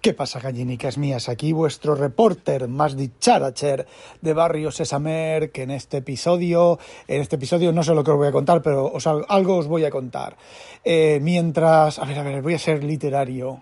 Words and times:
¿Qué 0.00 0.14
pasa, 0.14 0.40
gallinicas 0.40 0.96
mías? 0.96 1.28
Aquí 1.28 1.52
vuestro 1.52 1.94
reporter 1.94 2.68
más 2.68 2.96
dicharacher 2.96 3.86
de 4.22 4.32
Barrio 4.32 4.70
Sesamer, 4.70 5.52
que 5.52 5.64
en 5.64 5.70
este 5.70 5.98
episodio, 5.98 6.78
en 7.06 7.20
este 7.20 7.36
episodio 7.36 7.70
no 7.70 7.82
sé 7.82 7.94
lo 7.94 8.02
que 8.02 8.10
os 8.10 8.16
voy 8.16 8.28
a 8.28 8.32
contar, 8.32 8.62
pero 8.62 8.86
os, 8.86 9.06
algo 9.06 9.58
os 9.58 9.66
voy 9.66 9.84
a 9.84 9.90
contar. 9.90 10.38
Eh, 10.82 11.18
mientras, 11.20 11.98
a 11.98 12.06
ver, 12.06 12.18
a 12.18 12.22
ver, 12.22 12.40
voy 12.40 12.54
a 12.54 12.58
ser 12.58 12.82
literario. 12.82 13.60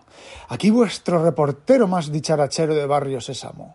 Aquí 0.49 0.71
vuestro 0.71 1.25
reportero 1.25 1.89
más 1.89 2.13
dicharachero 2.13 2.77
de 2.77 2.87
Barrio 2.87 3.21
Sésamo, 3.21 3.75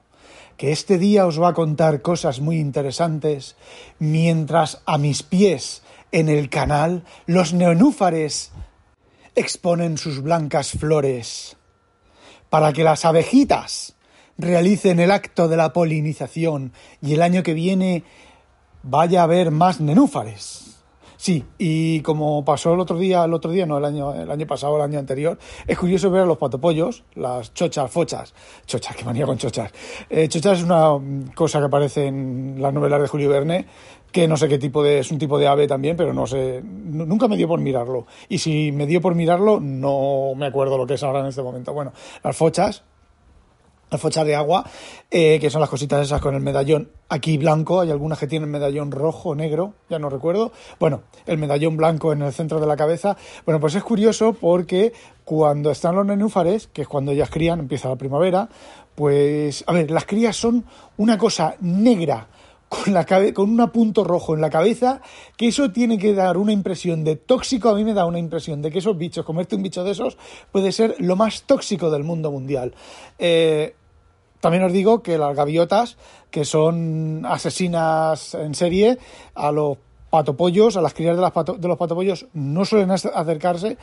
que 0.56 0.72
este 0.72 0.98
día 0.98 1.28
os 1.28 1.42
va 1.42 1.50
a 1.50 1.54
contar 1.54 2.02
cosas 2.02 2.40
muy 2.40 2.60
interesantes, 2.60 3.58
mientras 4.00 4.82
a 4.86 4.98
mis 4.98 5.22
pies 5.22 5.84
en 6.14 6.30
el 6.30 6.50
canal 6.50 7.04
los 7.26 7.54
neonúfares 7.54 8.54
exponen 9.36 9.98
sus 9.98 10.22
blancas 10.22 10.72
flores 10.72 11.58
para 12.54 12.72
que 12.72 12.84
las 12.84 13.04
abejitas 13.04 13.96
realicen 14.38 15.00
el 15.00 15.10
acto 15.10 15.48
de 15.48 15.58
la 15.58 15.74
polinización 15.74 16.72
y 17.02 17.16
el 17.16 17.24
año 17.24 17.42
que 17.42 17.56
viene 17.56 18.04
vaya 18.84 19.22
a 19.22 19.24
haber 19.24 19.50
más 19.50 19.82
nenúfares. 19.82 20.78
Sí, 21.18 21.44
y 21.58 22.02
como 22.02 22.46
pasó 22.46 22.76
el 22.76 22.80
otro 22.80 23.00
día, 23.00 23.24
el 23.24 23.34
otro 23.34 23.50
día, 23.50 23.66
no, 23.66 23.80
el 23.80 23.86
año, 23.86 24.14
el 24.14 24.30
año 24.30 24.46
pasado, 24.46 24.76
el 24.76 24.84
año 24.84 25.00
anterior, 25.00 25.40
es 25.66 25.80
curioso 25.80 26.12
ver 26.12 26.22
a 26.22 26.26
los 26.28 26.38
patopollos, 26.38 27.04
las 27.16 27.56
chochas, 27.56 27.90
fochas, 27.90 28.36
chochas, 28.68 28.96
qué 28.96 29.04
manía 29.04 29.26
con 29.26 29.40
chochas. 29.40 29.72
Eh, 30.08 30.28
chochas 30.28 30.60
es 30.60 30.64
una 30.64 31.00
cosa 31.34 31.58
que 31.58 31.66
aparece 31.66 32.06
en 32.06 32.58
las 32.60 32.72
novelas 32.72 33.02
de 33.02 33.08
Julio 33.08 33.30
Verne, 33.30 33.66
que 34.14 34.28
no 34.28 34.38
sé 34.38 34.48
qué 34.48 34.60
tipo 34.60 34.84
de, 34.84 35.00
es 35.00 35.12
un 35.12 35.18
tipo 35.18 35.40
de 35.40 35.48
ave 35.48 35.68
también, 35.68 35.98
pero 35.98 36.14
no 36.14 36.28
sé, 36.28 36.62
nunca 36.64 37.28
me 37.28 37.36
dio 37.36 37.48
por 37.48 37.60
mirarlo. 37.60 38.06
Y 38.30 38.38
si 38.38 38.72
me 38.72 38.86
dio 38.86 39.02
por 39.02 39.16
mirarlo, 39.16 39.60
no 39.60 40.34
me 40.38 40.46
acuerdo 40.46 40.78
lo 40.78 40.86
que 40.86 40.94
es 40.94 41.04
ahora 41.04 41.22
en 41.22 41.26
este 41.26 41.42
momento. 41.42 41.74
Bueno, 41.74 41.94
las 42.24 42.38
fochas, 42.38 42.84
las 43.90 44.00
fochas 44.00 44.24
de 44.28 44.36
agua, 44.36 44.66
eh, 45.10 45.40
que 45.42 45.50
son 45.50 45.62
las 45.62 45.70
cositas 45.70 46.06
esas 46.06 46.22
con 46.22 46.36
el 46.36 46.42
medallón 46.42 46.92
aquí 47.10 47.40
blanco, 47.40 47.82
hay 47.82 47.90
algunas 47.90 48.20
que 48.20 48.28
tienen 48.28 48.52
medallón 48.52 48.92
rojo, 48.92 49.34
negro, 49.34 49.74
ya 49.90 49.98
no 49.98 50.12
recuerdo. 50.12 50.52
Bueno, 50.80 51.02
el 51.26 51.40
medallón 51.40 51.76
blanco 51.76 52.14
en 52.14 52.22
el 52.22 52.34
centro 52.34 52.60
de 52.60 52.68
la 52.68 52.78
cabeza. 52.78 53.18
Bueno, 53.46 53.60
pues 53.60 53.74
es 53.74 53.84
curioso 53.84 54.34
porque 54.34 54.94
cuando 55.26 55.72
están 55.72 55.96
los 55.96 56.06
nenúfares, 56.06 56.68
que 56.68 56.84
es 56.84 56.88
cuando 56.88 57.14
ellas 57.14 57.32
crían, 57.32 57.60
empieza 57.60 57.90
la 57.90 57.96
primavera, 57.96 58.48
pues, 58.94 59.64
a 59.66 59.74
ver, 59.74 59.90
las 59.90 60.06
crías 60.06 60.36
son 60.36 60.66
una 60.98 61.18
cosa 61.18 61.56
negra 61.62 62.28
con, 62.74 62.94
la 62.94 63.06
con 63.34 63.60
un 63.60 63.70
punto 63.70 64.04
rojo 64.04 64.34
en 64.34 64.42
la 64.42 64.50
cabeza, 64.50 65.02
que 65.38 65.48
eso 65.48 65.72
tiene 65.72 65.98
que 65.98 66.14
dar 66.14 66.38
una 66.38 66.52
impresión 66.52 67.04
de 67.04 67.16
tóxico, 67.16 67.70
a 67.70 67.76
mí 67.76 67.84
me 67.84 67.94
da 67.94 68.06
una 68.06 68.20
impresión 68.20 68.62
de 68.62 68.72
que 68.72 68.80
esos 68.80 68.98
bichos, 68.98 69.26
comerte 69.26 69.56
un 69.56 69.64
bicho 69.64 69.84
de 69.84 69.92
esos, 69.92 70.18
puede 70.52 70.72
ser 70.72 70.96
lo 71.00 71.16
más 71.16 71.44
tóxico 71.44 71.90
del 71.92 72.04
mundo 72.04 72.32
mundial. 72.32 72.74
Eh, 73.20 73.76
también 74.40 74.64
os 74.64 74.74
digo 74.74 75.02
que 75.02 75.18
las 75.18 75.36
gaviotas, 75.36 75.98
que 76.30 76.46
son 76.46 77.26
asesinas 77.26 78.34
en 78.34 78.56
serie, 78.56 78.98
a 79.36 79.52
los 79.52 79.78
patopollos, 80.10 80.76
a 80.78 80.82
las 80.82 80.94
crías 80.94 81.16
de, 81.16 81.22
las 81.22 81.34
de 81.34 81.68
los 81.68 81.78
patopollos, 81.78 82.28
no 82.34 82.66
suelen 82.66 82.92
acercarse, 82.92 83.78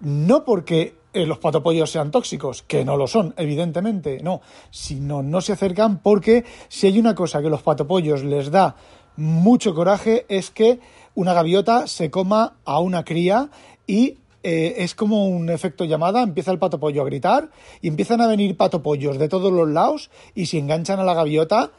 no 0.00 0.44
porque 0.44 0.96
eh, 1.12 1.26
los 1.26 1.38
patopollos 1.38 1.90
sean 1.90 2.10
tóxicos, 2.10 2.62
que 2.62 2.84
no 2.84 2.96
lo 2.96 3.06
son, 3.06 3.34
evidentemente, 3.36 4.18
no, 4.22 4.40
sino 4.70 5.22
no 5.22 5.40
se 5.40 5.52
acercan 5.52 5.98
porque 5.98 6.44
si 6.68 6.88
hay 6.88 6.98
una 6.98 7.14
cosa 7.14 7.40
que 7.40 7.50
los 7.50 7.62
patopollos 7.62 8.24
les 8.24 8.50
da 8.50 8.74
mucho 9.16 9.74
coraje 9.74 10.26
es 10.28 10.50
que 10.50 10.80
una 11.14 11.32
gaviota 11.32 11.86
se 11.86 12.10
coma 12.10 12.54
a 12.64 12.80
una 12.80 13.04
cría 13.04 13.50
y 13.86 14.18
eh, 14.42 14.74
es 14.78 14.94
como 14.94 15.28
un 15.28 15.48
efecto 15.48 15.84
llamada, 15.84 16.22
empieza 16.22 16.50
el 16.50 16.58
patopollo 16.58 17.02
a 17.02 17.06
gritar 17.06 17.50
y 17.80 17.88
empiezan 17.88 18.20
a 18.20 18.26
venir 18.26 18.56
patopollos 18.56 19.18
de 19.18 19.28
todos 19.28 19.52
los 19.52 19.68
lados 19.68 20.10
y 20.34 20.46
si 20.46 20.58
enganchan 20.58 20.98
a 20.98 21.04
la 21.04 21.14
gaviota 21.14 21.70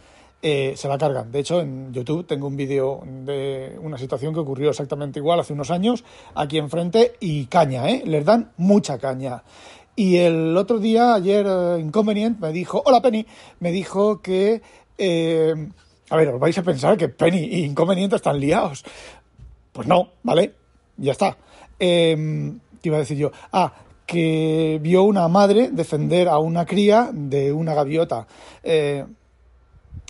eh, 0.48 0.74
se 0.78 0.88
la 0.88 0.96
cargan. 0.96 1.32
De 1.32 1.40
hecho, 1.40 1.60
en 1.60 1.92
YouTube 1.92 2.28
tengo 2.28 2.46
un 2.46 2.56
vídeo 2.56 3.02
de 3.04 3.80
una 3.82 3.98
situación 3.98 4.32
que 4.32 4.42
ocurrió 4.42 4.70
exactamente 4.70 5.17
igual 5.17 5.39
hace 5.39 5.54
unos 5.54 5.72
años 5.72 6.04
aquí 6.36 6.60
enfrente 6.60 7.16
y 7.20 7.48
caña, 7.48 7.89
¿eh? 7.89 8.04
Les 8.06 8.23
dan 8.23 8.52
mucha 8.58 9.00
caña. 9.00 9.42
Y 9.95 10.17
el 10.17 10.55
otro 10.55 10.78
día, 10.78 11.16
ayer, 11.16 11.48
eh, 11.50 11.80
Inconvenient 11.80 12.39
me 12.39 12.52
dijo, 12.52 12.80
hola 12.86 13.02
Penny, 13.02 13.26
me 13.60 13.72
dijo 13.72 14.22
que... 14.22 14.61
A 16.11 16.16
ver, 16.16 16.30
os 16.30 16.39
vais 16.39 16.55
a 16.60 16.61
pensar 16.61 16.95
que 16.95 17.10
Penny 17.10 17.39
y 17.39 17.64
Inconvenient 17.64 18.14
están 18.14 18.39
liados. 18.39 18.86
Pues 19.73 19.88
no, 19.88 20.10
¿vale? 20.22 20.54
Ya 20.98 21.14
está. 21.14 21.36
¿Qué 21.80 22.20
iba 22.84 22.98
a 22.98 23.00
decir 23.00 23.17
yo? 23.17 23.32
Ah, 23.52 23.73
que 24.05 24.80
vio 24.80 25.02
una 25.05 25.28
madre 25.28 25.72
defender 25.72 26.28
a 26.30 26.38
una 26.38 26.67
cría 26.67 27.10
de 27.11 27.52
una 27.52 27.73
gaviota. 27.73 28.28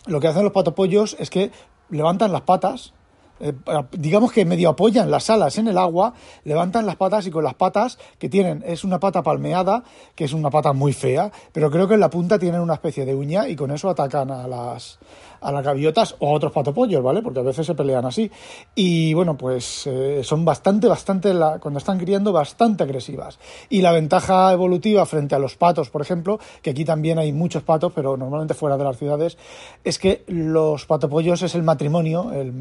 Lo 0.07 0.19
que 0.19 0.27
hacen 0.27 0.43
los 0.43 0.53
patopollos 0.53 1.15
es 1.19 1.29
que 1.29 1.51
levantan 1.89 2.31
las 2.31 2.41
patas, 2.41 2.93
eh, 3.39 3.53
digamos 3.91 4.31
que 4.31 4.45
medio 4.45 4.69
apoyan 4.69 5.11
las 5.11 5.29
alas 5.29 5.57
en 5.57 5.67
el 5.67 5.77
agua, 5.77 6.13
levantan 6.45 6.85
las 6.85 6.95
patas 6.95 7.27
y 7.27 7.31
con 7.31 7.43
las 7.43 7.53
patas 7.53 7.97
que 8.17 8.29
tienen, 8.29 8.63
es 8.65 8.83
una 8.83 8.99
pata 8.99 9.23
palmeada, 9.23 9.83
que 10.15 10.23
es 10.23 10.33
una 10.33 10.49
pata 10.49 10.71
muy 10.71 10.93
fea, 10.93 11.31
pero 11.51 11.69
creo 11.69 11.87
que 11.87 11.95
en 11.95 11.99
la 11.99 12.09
punta 12.09 12.39
tienen 12.39 12.61
una 12.61 12.75
especie 12.75 13.05
de 13.05 13.13
uña 13.13 13.49
y 13.49 13.55
con 13.55 13.71
eso 13.71 13.89
atacan 13.89 14.31
a 14.31 14.47
las, 14.47 14.99
a 15.41 15.51
las 15.51 15.63
gaviotas 15.63 16.15
o 16.19 16.29
a 16.29 16.33
otros 16.33 16.51
patopollos, 16.51 17.03
¿vale? 17.03 17.21
Porque 17.21 17.39
a 17.39 17.43
veces 17.43 17.65
se 17.65 17.75
pelean 17.75 18.05
así. 18.05 18.31
Y 18.73 19.13
bueno, 19.13 19.37
pues 19.37 19.87
eh, 19.87 20.21
son 20.23 20.45
bastante, 20.45 20.87
bastante, 20.87 21.33
cuando 21.59 21.77
están 21.77 21.99
criando, 21.99 22.31
bastante 22.31 22.83
agresivas. 22.83 23.39
Y 23.69 23.81
la 23.81 23.91
ventaja 23.91 24.51
evolutiva 24.53 25.05
frente 25.05 25.35
a 25.35 25.39
los 25.39 25.55
patos, 25.55 25.89
por 25.89 26.01
ejemplo, 26.01 26.39
que 26.61 26.71
aquí 26.71 26.85
también 26.85 27.19
hay 27.19 27.31
muchos 27.31 27.63
patos, 27.63 27.91
pero 27.93 28.17
normalmente 28.17 28.53
fuera 28.53 28.77
de 28.77 28.83
las 28.83 28.97
ciudades, 28.97 29.37
es 29.83 29.99
que 29.99 30.23
los 30.27 30.85
patopollos 30.85 31.41
es 31.41 31.55
el 31.55 31.63
matrimonio, 31.63 32.31
el, 32.33 32.53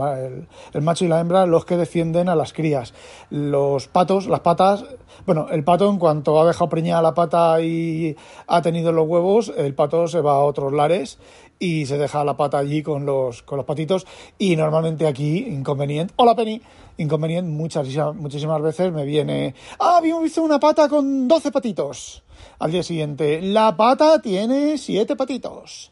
el, 0.73 0.83
macho 0.83 1.05
y 1.05 1.09
la 1.09 1.21
hembra, 1.21 1.47
los 1.47 1.65
que 1.65 1.77
defienden 1.77 2.29
a 2.29 2.35
las 2.35 2.53
crías. 2.53 2.95
Los 3.31 3.89
patos, 3.89 4.27
las 4.27 4.41
patas, 4.41 4.85
bueno, 5.27 5.49
el 5.51 5.65
pato 5.65 5.89
en 5.89 5.99
cuanto 5.99 6.41
ha 6.41 6.47
dejado 6.47 6.69
preñada 6.69 7.03
la 7.03 7.15
pata 7.15 7.61
y 7.61 8.17
ha 8.47 8.63
tenido 8.63 8.93
los 8.93 9.09
huevos, 9.09 9.53
el 9.57 9.75
pato 9.75 10.07
se 10.09 10.21
va 10.21 10.35
a 10.35 10.41
otros 10.41 10.73
lares 10.73 11.19
y 11.59 11.87
se 11.87 11.99
deja 11.99 12.25
la 12.25 12.37
pata 12.37 12.59
allí 12.59 12.83
con 12.83 13.07
los, 13.07 13.43
con 13.43 13.57
los 13.57 13.67
patitos 13.67 14.07
y 14.39 14.57
normalmente 14.57 15.07
aquí 15.07 15.39
inconveniente, 15.39 16.13
hola 16.17 16.35
Penny, 16.35 16.61
inconveniente 16.99 17.51
muchas, 17.51 17.89
muchísimas 18.15 18.61
veces 18.63 18.93
me 18.93 19.05
viene, 19.05 19.55
ah, 19.79 19.99
habíamos 19.99 20.25
visto 20.25 20.43
una 20.43 20.61
pata 20.61 20.89
con 20.89 21.29
12 21.29 21.53
patitos. 21.53 22.23
Al 22.59 22.73
día 22.73 22.83
siguiente, 22.83 23.41
la 23.41 23.77
pata 23.77 24.21
tiene 24.21 24.79
7 24.79 25.17
patitos. 25.17 25.91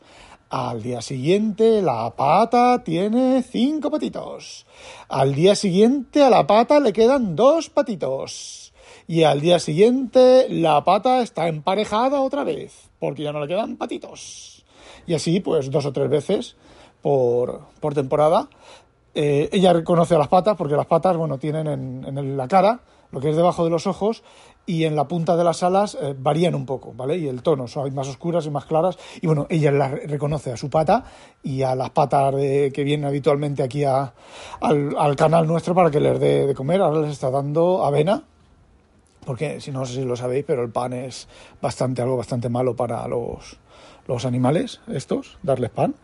Al 0.50 0.82
día 0.82 1.00
siguiente, 1.00 1.80
la 1.80 2.10
pata 2.14 2.84
tiene 2.84 3.42
5 3.42 3.90
patitos. 3.90 4.66
Al 5.08 5.34
día 5.34 5.54
siguiente, 5.54 6.22
a 6.22 6.30
la 6.30 6.46
pata 6.46 6.78
le 6.78 6.92
quedan 6.92 7.36
2 7.36 7.70
patitos. 7.70 8.72
Y 9.08 9.24
al 9.24 9.40
día 9.40 9.58
siguiente, 9.58 10.46
la 10.50 10.84
pata 10.84 11.22
está 11.22 11.48
emparejada 11.48 12.20
otra 12.20 12.44
vez, 12.44 12.90
porque 12.98 13.22
ya 13.22 13.32
no 13.32 13.40
le 13.40 13.48
quedan 13.48 13.76
patitos 13.76 14.61
y 15.06 15.14
así 15.14 15.40
pues 15.40 15.70
dos 15.70 15.86
o 15.86 15.92
tres 15.92 16.08
veces 16.08 16.56
por, 17.02 17.60
por 17.80 17.94
temporada. 17.94 18.48
Eh, 19.14 19.48
ella 19.52 19.72
reconoce 19.72 20.14
a 20.14 20.18
las 20.18 20.28
patas 20.28 20.56
porque 20.56 20.74
las 20.74 20.86
patas 20.86 21.16
bueno 21.18 21.36
tienen 21.36 21.66
en, 21.66 22.36
la 22.36 22.48
cara 22.48 22.80
lo 23.10 23.20
que 23.20 23.28
es 23.28 23.36
debajo 23.36 23.62
de 23.62 23.68
los 23.68 23.86
ojos 23.86 24.22
y 24.64 24.84
en 24.84 24.96
la 24.96 25.06
punta 25.06 25.36
de 25.36 25.44
las 25.44 25.62
alas 25.62 25.98
eh, 26.00 26.14
varían 26.16 26.54
un 26.54 26.64
poco, 26.64 26.94
¿vale? 26.96 27.18
Y 27.18 27.28
el 27.28 27.42
tono, 27.42 27.68
son 27.68 27.94
más 27.94 28.08
oscuras 28.08 28.46
y 28.46 28.50
más 28.50 28.64
claras. 28.64 28.96
Y 29.20 29.26
bueno, 29.26 29.46
ella 29.50 29.70
la 29.70 29.88
reconoce 29.88 30.52
a 30.52 30.56
su 30.56 30.70
pata 30.70 31.04
y 31.42 31.62
a 31.62 31.74
las 31.74 31.90
patas 31.90 32.34
de, 32.34 32.70
que 32.72 32.84
vienen 32.84 33.04
habitualmente 33.04 33.62
aquí 33.62 33.84
a, 33.84 34.14
al, 34.60 34.96
al, 34.96 35.16
canal 35.16 35.46
nuestro 35.46 35.74
para 35.74 35.90
que 35.90 36.00
les 36.00 36.18
dé 36.18 36.46
de 36.46 36.54
comer. 36.54 36.80
Ahora 36.80 37.02
les 37.02 37.10
está 37.10 37.30
dando 37.30 37.84
avena, 37.84 38.22
porque 39.24 39.60
si 39.60 39.70
no 39.70 39.84
sé 39.86 39.94
si 39.94 40.04
lo 40.04 40.16
sabéis, 40.16 40.44
pero 40.46 40.62
el 40.62 40.70
pan 40.70 40.92
es 40.92 41.28
bastante, 41.60 42.02
algo 42.02 42.16
bastante 42.16 42.48
malo 42.48 42.74
para 42.74 43.06
los, 43.08 43.58
los 44.06 44.24
animales 44.24 44.80
estos, 44.88 45.38
darles 45.42 45.70
pan. 45.70 45.94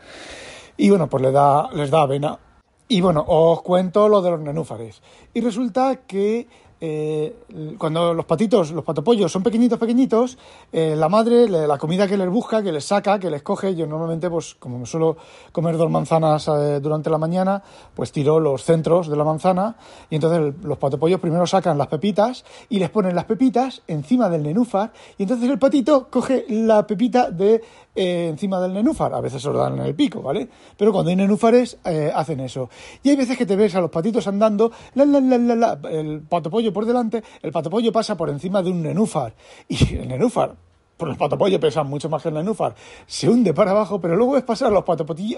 Y 0.77 0.91
bueno, 0.91 1.09
pues 1.09 1.23
les 1.23 1.33
da, 1.33 1.71
les 1.73 1.91
da 1.91 2.03
avena. 2.03 2.39
Y 2.87 3.01
bueno, 3.01 3.25
os 3.27 3.63
cuento 3.63 4.09
lo 4.09 4.23
de 4.23 4.31
los 4.31 4.41
nenúfares. 4.41 5.03
Y 5.35 5.41
resulta 5.41 5.97
que 6.07 6.47
eh, 6.81 7.35
cuando 7.77 8.15
los 8.15 8.25
patitos, 8.25 8.71
los 8.71 8.85
patopollos 8.85 9.33
son 9.33 9.43
pequeñitos, 9.43 9.79
pequeñitos, 9.79 10.39
eh, 10.73 10.95
la 10.97 11.09
madre, 11.09 11.49
la 11.49 11.77
comida 11.79 12.07
que 12.07 12.17
les 12.17 12.29
busca, 12.29 12.63
que 12.63 12.71
les 12.71 12.85
saca, 12.85 13.19
que 13.19 13.31
les 13.31 13.43
coge, 13.43 13.75
yo 13.75 13.87
normalmente, 13.87 14.31
pues 14.31 14.55
como 14.55 14.79
me 14.79 14.87
suelo 14.87 15.17
comer 15.51 15.77
dos 15.77 15.91
manzanas 15.91 16.47
eh, 16.49 16.79
durante 16.81 17.11
la 17.11 17.19
mañana, 17.19 17.63
pues 17.95 18.13
tiro 18.13 18.39
los 18.39 18.63
centros 18.63 19.09
de 19.09 19.17
la 19.17 19.25
manzana 19.25 19.77
y 20.09 20.17
entonces 20.17 20.55
los 20.63 20.79
patopollos 20.79 21.21
primero 21.21 21.47
sacan 21.47 21.79
las 21.79 21.89
pepitas 21.89 22.45
y 22.69 22.79
les 22.79 22.91
ponen 22.91 23.15
las 23.15 23.25
pepitas 23.25 23.83
encima 23.89 24.29
del 24.29 24.45
nenúfar 24.45 24.93
y 25.17 25.25
entonces 25.25 25.51
el 25.51 25.59
patito 25.59 26.09
coge 26.11 26.45
la 26.49 26.87
pepita 26.87 27.31
de 27.31 27.63
encima 27.99 28.61
del 28.61 28.73
nenúfar, 28.73 29.13
a 29.15 29.21
veces 29.21 29.43
se 29.43 29.49
lo 29.49 29.59
dan 29.59 29.79
en 29.79 29.87
el 29.87 29.95
pico, 29.95 30.23
¿vale? 30.23 30.49
Pero 30.77 30.93
cuando 30.93 31.11
hay 31.11 31.17
nenúfares 31.17 31.79
hacen 32.15 32.41
eso. 32.41 32.69
Y 33.03 33.11
hay 33.11 33.17
veces 33.17 33.37
que 33.37 33.47
te 33.47 33.57
ves 33.57 33.75
a 33.75 33.81
los 33.81 33.91
patitos 33.91 34.27
andando, 34.29 34.71
la, 34.95 35.05
la, 35.05 35.21
la, 35.21 35.55
la, 35.55 35.79
el 35.91 36.21
patopollo 36.23 36.73
por 36.73 36.87
delante, 36.87 37.23
el 37.43 37.53
patopollo 37.53 37.93
pasa 37.93 38.17
por 38.17 38.31
encima 38.31 38.63
de 38.63 38.71
un 38.71 38.83
nenúfar. 38.83 39.35
Y 39.69 39.97
el 39.97 40.09
nenúfar, 40.09 40.57
por 40.99 41.09
el 41.09 41.17
patapollo 41.17 41.59
pesa 41.59 41.85
mucho 41.85 42.11
más 42.11 42.23
que 42.23 42.29
el 42.29 42.35
nenúfar, 42.35 42.75
se 43.07 43.31
hunde 43.31 43.55
para 43.55 43.71
abajo, 43.71 44.01
pero 44.01 44.17
luego 44.17 44.33
ves 44.33 44.43
pasar 44.43 44.69
a 44.69 44.71
los, 44.73 44.85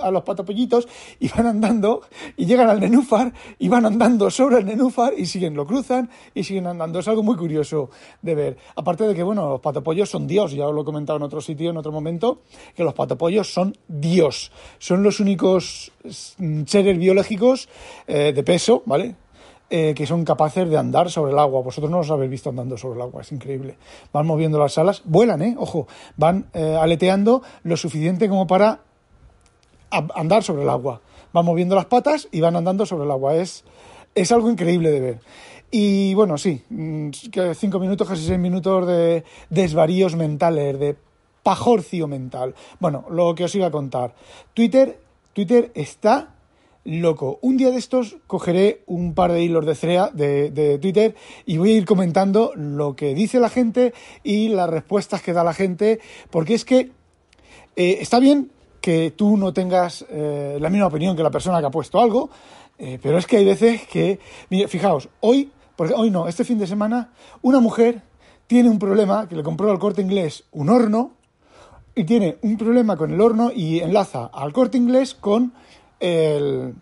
a 0.01 0.11
los 0.11 0.23
patapollitos 0.25 0.89
y 1.21 1.29
van 1.29 1.47
andando 1.47 2.03
y 2.37 2.47
llegan 2.47 2.69
al 2.69 2.81
nenúfar 2.81 3.33
y 3.59 3.69
van 3.69 3.85
andando 3.85 4.31
sobre 4.31 4.59
el 4.59 4.65
nenúfar 4.65 5.13
y 5.17 5.27
siguen, 5.27 5.55
lo 5.55 5.67
cruzan 5.67 6.11
y 6.35 6.43
siguen 6.43 6.67
andando. 6.67 6.99
Es 6.99 7.09
algo 7.09 7.23
muy 7.23 7.37
curioso 7.37 7.91
de 8.23 8.35
ver. 8.35 8.57
Aparte 8.75 9.07
de 9.07 9.15
que, 9.15 9.23
bueno, 9.23 9.49
los 9.51 9.61
patapollos 9.61 10.09
son 10.09 10.27
Dios, 10.27 10.53
ya 10.53 10.67
os 10.67 10.75
lo 10.75 10.81
he 10.81 10.85
comentado 10.85 11.19
en 11.19 11.23
otro 11.25 11.43
sitio, 11.43 11.71
en 11.71 11.77
otro 11.77 11.93
momento, 11.93 12.41
que 12.75 12.83
los 12.83 12.95
patapollos 12.95 13.53
son 13.53 13.77
Dios. 13.87 14.51
Son 14.79 15.03
los 15.03 15.21
únicos 15.21 15.93
mm, 16.39 16.63
seres 16.65 16.99
biológicos 16.99 17.69
eh, 18.07 18.33
de 18.35 18.43
peso, 18.43 18.83
¿vale? 18.87 19.15
Eh, 19.73 19.95
que 19.95 20.05
son 20.05 20.25
capaces 20.25 20.69
de 20.69 20.77
andar 20.77 21.13
sobre 21.13 21.31
el 21.31 21.39
agua. 21.39 21.63
Vosotros 21.63 21.89
no 21.89 21.99
los 21.99 22.11
habéis 22.11 22.33
visto 22.33 22.51
andando 22.51 22.77
sobre 22.77 22.97
el 22.97 23.03
agua, 23.03 23.23
es 23.23 23.31
increíble. 23.31 23.77
Van 24.13 24.27
moviendo 24.27 24.59
las 24.59 24.77
alas, 24.79 25.03
vuelan, 25.05 25.43
¿eh? 25.43 25.55
Ojo, 25.57 25.87
van 26.17 26.47
eh, 26.55 26.77
aleteando 26.77 27.41
lo 27.63 27.77
suficiente 27.77 28.29
como 28.29 28.49
para 28.49 28.81
andar 29.91 30.43
sobre 30.43 30.65
el 30.65 30.69
agua. 30.69 31.01
Van 31.33 31.45
moviendo 31.45 31.77
las 31.77 31.87
patas 31.87 32.27
y 32.33 32.41
van 32.41 32.57
andando 32.57 32.85
sobre 32.85 33.05
el 33.05 33.13
agua. 33.13 33.37
Es, 33.37 33.63
es 34.17 34.33
algo 34.33 34.51
increíble 34.51 34.91
de 34.91 35.01
ver. 35.01 35.21
Y 35.71 36.15
bueno, 36.15 36.37
sí, 36.37 36.65
mm, 36.69 37.11
cinco 37.55 37.79
minutos, 37.79 38.09
casi 38.09 38.27
seis 38.27 38.41
minutos 38.41 38.89
de 38.89 39.23
desvaríos 39.51 40.17
mentales, 40.17 40.81
de 40.81 40.97
pajorcio 41.45 42.09
mental. 42.09 42.57
Bueno, 42.81 43.05
lo 43.09 43.37
que 43.37 43.45
os 43.45 43.55
iba 43.55 43.69
a 43.69 43.71
contar. 43.71 44.15
Twitter, 44.53 44.99
Twitter 45.33 45.71
está 45.77 46.35
loco. 46.99 47.39
Un 47.41 47.57
día 47.57 47.71
de 47.71 47.79
estos 47.79 48.17
cogeré 48.27 48.83
un 48.87 49.15
par 49.15 49.31
de 49.31 49.43
hilos 49.43 49.65
de 49.65 49.77
CREA 49.77 50.11
de, 50.13 50.79
Twitter 50.83 51.15
y 51.47 51.57
voy 51.57 51.71
a 51.71 51.77
ir 51.77 51.85
comentando 51.85 52.53
lo 52.57 52.97
que 52.97 53.15
dice 53.15 53.39
la 53.39 53.49
gente 53.49 53.95
y 54.25 54.49
las 54.49 54.69
respuestas 54.69 55.23
que 55.23 55.33
da 55.33 55.45
la 55.45 55.55
gente, 55.55 56.01
porque 56.31 56.55
es 56.55 56.65
que 56.65 56.91
eh, 57.77 57.99
está 58.01 58.19
bien 58.19 58.51
que 58.81 59.13
tú 59.13 59.37
no 59.37 59.53
tengas 59.53 60.05
eh, 60.11 60.59
la 60.61 60.69
misma 60.69 60.89
opinión 60.89 61.15
que 61.15 61.23
la 61.23 61.31
persona 61.31 61.61
que 61.61 61.67
ha 61.67 61.71
puesto 61.71 62.01
algo, 62.01 62.31
eh, 62.79 62.99
pero 63.01 63.19
es 63.19 63.27
que 63.27 63.37
hay 63.37 63.45
veces 63.45 63.87
que, 63.87 64.19
fijaos, 64.67 65.09
hoy, 65.21 65.53
porque 65.77 65.95
hoy 65.95 66.11
no, 66.11 66.27
este 66.27 66.45
fin 66.45 66.59
de 66.59 66.67
semana, 66.67 67.13
una 67.43 67.61
mujer 67.61 68.03
tiene 68.49 68.69
un 68.69 68.81
problema 68.81 69.29
que 69.29 69.37
le 69.37 69.45
compró 69.45 69.71
al 69.71 69.79
corte 69.79 70.03
inglés 70.03 70.45
un 70.51 70.71
horno 70.71 71.13
y 71.95 72.03
tiene 72.03 72.39
un 72.43 72.57
problema 72.57 72.97
con 72.97 73.13
el 73.13 73.21
horno 73.21 73.53
y 73.55 73.79
enlaza 73.79 74.27
al 74.33 74.53
corte 74.53 74.77
inglés 74.77 75.15
con 75.15 75.53
el, 76.01 76.75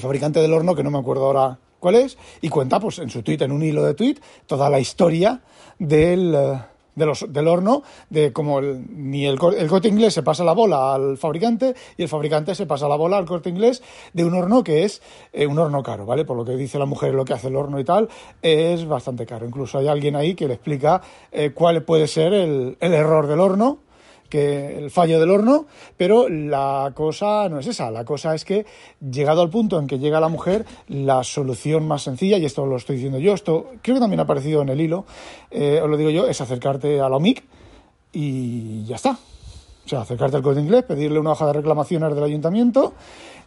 fabricante 0.00 0.40
del 0.40 0.52
horno, 0.52 0.74
que 0.74 0.82
no 0.82 0.90
me 0.90 0.98
acuerdo 0.98 1.26
ahora 1.26 1.58
cuál 1.78 1.94
es, 1.94 2.18
y 2.40 2.48
cuenta 2.48 2.80
pues 2.80 2.98
en 2.98 3.10
su 3.10 3.22
tweet, 3.22 3.38
en 3.40 3.52
un 3.52 3.62
hilo 3.62 3.84
de 3.84 3.94
tweet, 3.94 4.16
toda 4.46 4.68
la 4.68 4.80
historia 4.80 5.40
del, 5.78 6.34
eh, 6.34 6.58
del 6.96 7.48
horno, 7.48 7.82
de 8.10 8.32
cómo 8.32 8.60
ni 8.60 9.26
el, 9.26 9.38
corte 9.38 9.88
inglés 9.88 10.14
se 10.14 10.22
pasa 10.22 10.44
la 10.44 10.52
bola 10.52 10.94
al 10.94 11.16
fabricante 11.16 11.74
y 11.96 12.02
el 12.02 12.08
fabricante 12.08 12.54
se 12.54 12.66
pasa 12.66 12.88
la 12.88 12.96
bola 12.96 13.18
al 13.18 13.24
corte 13.24 13.50
inglés 13.50 13.82
de 14.12 14.24
un 14.24 14.34
horno 14.34 14.64
que 14.64 14.84
es 14.84 15.02
eh, 15.32 15.46
un 15.46 15.58
horno 15.58 15.82
caro, 15.82 16.06
¿vale? 16.06 16.24
Por 16.24 16.36
lo 16.36 16.44
que 16.44 16.56
dice 16.56 16.78
la 16.78 16.86
mujer, 16.86 17.14
lo 17.14 17.24
que 17.24 17.34
hace 17.34 17.48
el 17.48 17.56
horno 17.56 17.78
y 17.78 17.84
tal, 17.84 18.08
es 18.42 18.86
bastante 18.86 19.26
caro. 19.26 19.46
Incluso 19.46 19.78
hay 19.78 19.88
alguien 19.88 20.16
ahí 20.16 20.34
que 20.34 20.48
le 20.48 20.54
explica 20.54 21.02
eh, 21.30 21.52
cuál 21.54 21.82
puede 21.84 22.08
ser 22.08 22.32
el 22.32 22.76
error 22.80 23.26
del 23.26 23.40
horno 23.40 23.83
que 24.34 24.78
el 24.78 24.90
fallo 24.90 25.20
del 25.20 25.30
horno, 25.30 25.66
pero 25.96 26.28
la 26.28 26.90
cosa 26.92 27.48
no 27.48 27.60
es 27.60 27.68
esa, 27.68 27.92
la 27.92 28.04
cosa 28.04 28.34
es 28.34 28.44
que 28.44 28.66
llegado 29.00 29.42
al 29.42 29.48
punto 29.48 29.78
en 29.78 29.86
que 29.86 30.00
llega 30.00 30.18
la 30.18 30.26
mujer, 30.26 30.66
la 30.88 31.22
solución 31.22 31.86
más 31.86 32.02
sencilla, 32.02 32.36
y 32.36 32.44
esto 32.44 32.66
lo 32.66 32.76
estoy 32.76 32.96
diciendo 32.96 33.20
yo, 33.20 33.32
esto 33.32 33.66
creo 33.80 33.94
que 33.94 34.00
también 34.00 34.18
ha 34.18 34.24
aparecido 34.24 34.60
en 34.62 34.70
el 34.70 34.80
hilo, 34.80 35.04
eh, 35.52 35.78
os 35.80 35.88
lo 35.88 35.96
digo 35.96 36.10
yo, 36.10 36.26
es 36.26 36.40
acercarte 36.40 37.00
a 37.00 37.08
la 37.08 37.14
OMIC 37.14 37.44
y 38.12 38.84
ya 38.86 38.96
está. 38.96 39.10
O 39.12 39.88
sea, 39.88 40.00
acercarte 40.00 40.38
al 40.38 40.42
código 40.42 40.62
inglés, 40.62 40.82
pedirle 40.82 41.20
una 41.20 41.30
hoja 41.30 41.46
de 41.46 41.52
reclamaciones 41.52 42.12
del 42.12 42.24
ayuntamiento. 42.24 42.94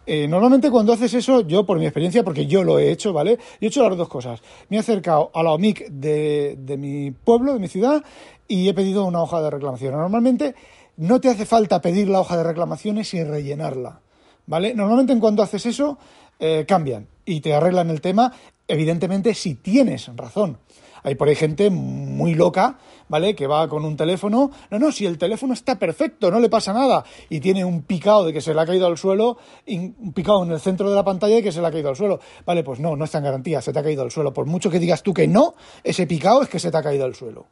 Eh, 0.05 0.25
normalmente 0.25 0.71
cuando 0.71 0.93
haces 0.93 1.13
eso, 1.15 1.41
yo 1.41 1.65
por 1.65 1.79
mi 1.79 1.85
experiencia, 1.85 2.23
porque 2.23 2.45
yo 2.45 2.63
lo 2.63 2.79
he 2.79 2.91
hecho, 2.91 3.11
¿vale? 3.11 3.35
Yo 3.35 3.41
he 3.59 3.67
hecho 3.67 3.89
las 3.89 3.97
dos 3.97 4.07
cosas. 4.07 4.41
Me 4.69 4.77
he 4.77 4.79
acercado 4.79 5.31
a 5.33 5.43
la 5.43 5.51
OMIC 5.51 5.89
de, 5.89 6.55
de 6.59 6.77
mi 6.77 7.11
pueblo, 7.11 7.51
de 7.51 7.59
mi 7.59 7.67
ciudad, 7.67 8.01
y 8.47 8.69
he 8.69 8.73
pedido 8.73 9.05
una 9.05 9.21
hoja 9.21 9.41
de 9.41 9.49
reclamación. 9.49 9.93
Normalmente 9.93 10.55
no 10.97 11.19
te 11.21 11.29
hace 11.29 11.45
falta 11.45 11.81
pedir 11.81 12.09
la 12.09 12.19
hoja 12.19 12.37
de 12.37 12.43
reclamaciones 12.43 13.13
y 13.13 13.23
rellenarla, 13.23 14.01
¿vale? 14.45 14.73
Normalmente 14.73 15.13
en 15.13 15.19
cuanto 15.19 15.43
haces 15.43 15.65
eso, 15.65 15.97
eh, 16.39 16.65
cambian 16.67 17.07
y 17.25 17.41
te 17.41 17.53
arreglan 17.53 17.89
el 17.89 18.01
tema, 18.01 18.33
evidentemente 18.67 19.33
si 19.33 19.55
tienes 19.55 20.09
razón. 20.15 20.57
Hay 21.03 21.15
por 21.15 21.29
ahí 21.29 21.35
gente 21.35 21.69
muy 21.69 22.33
loca, 22.33 22.79
¿vale? 23.07 23.35
Que 23.35 23.47
va 23.47 23.67
con 23.69 23.85
un 23.85 23.95
teléfono. 23.95 24.51
No, 24.69 24.79
no, 24.79 24.91
si 24.91 25.05
el 25.05 25.17
teléfono 25.17 25.53
está 25.53 25.79
perfecto, 25.79 26.29
no 26.31 26.39
le 26.39 26.49
pasa 26.49 26.73
nada. 26.73 27.05
Y 27.29 27.39
tiene 27.39 27.63
un 27.63 27.83
picado 27.83 28.25
de 28.25 28.33
que 28.33 28.41
se 28.41 28.53
le 28.53 28.59
ha 28.59 28.65
caído 28.65 28.87
al 28.87 28.97
suelo, 28.97 29.37
un 29.67 30.11
picado 30.13 30.43
en 30.43 30.51
el 30.51 30.59
centro 30.59 30.89
de 30.89 30.95
la 30.95 31.05
pantalla 31.05 31.35
de 31.35 31.43
que 31.43 31.51
se 31.51 31.61
le 31.61 31.67
ha 31.67 31.71
caído 31.71 31.89
al 31.89 31.95
suelo. 31.95 32.19
Vale, 32.45 32.63
pues 32.63 32.79
no, 32.79 32.95
no 32.95 33.05
está 33.05 33.19
en 33.19 33.23
garantía, 33.25 33.61
se 33.61 33.71
te 33.71 33.79
ha 33.79 33.83
caído 33.83 34.03
al 34.03 34.11
suelo. 34.11 34.33
Por 34.33 34.47
mucho 34.47 34.69
que 34.69 34.79
digas 34.79 35.01
tú 35.01 35.13
que 35.13 35.27
no, 35.27 35.53
ese 35.83 36.07
picado 36.07 36.41
es 36.41 36.49
que 36.49 36.59
se 36.59 36.71
te 36.71 36.77
ha 36.77 36.83
caído 36.83 37.05
al 37.05 37.15
suelo. 37.15 37.45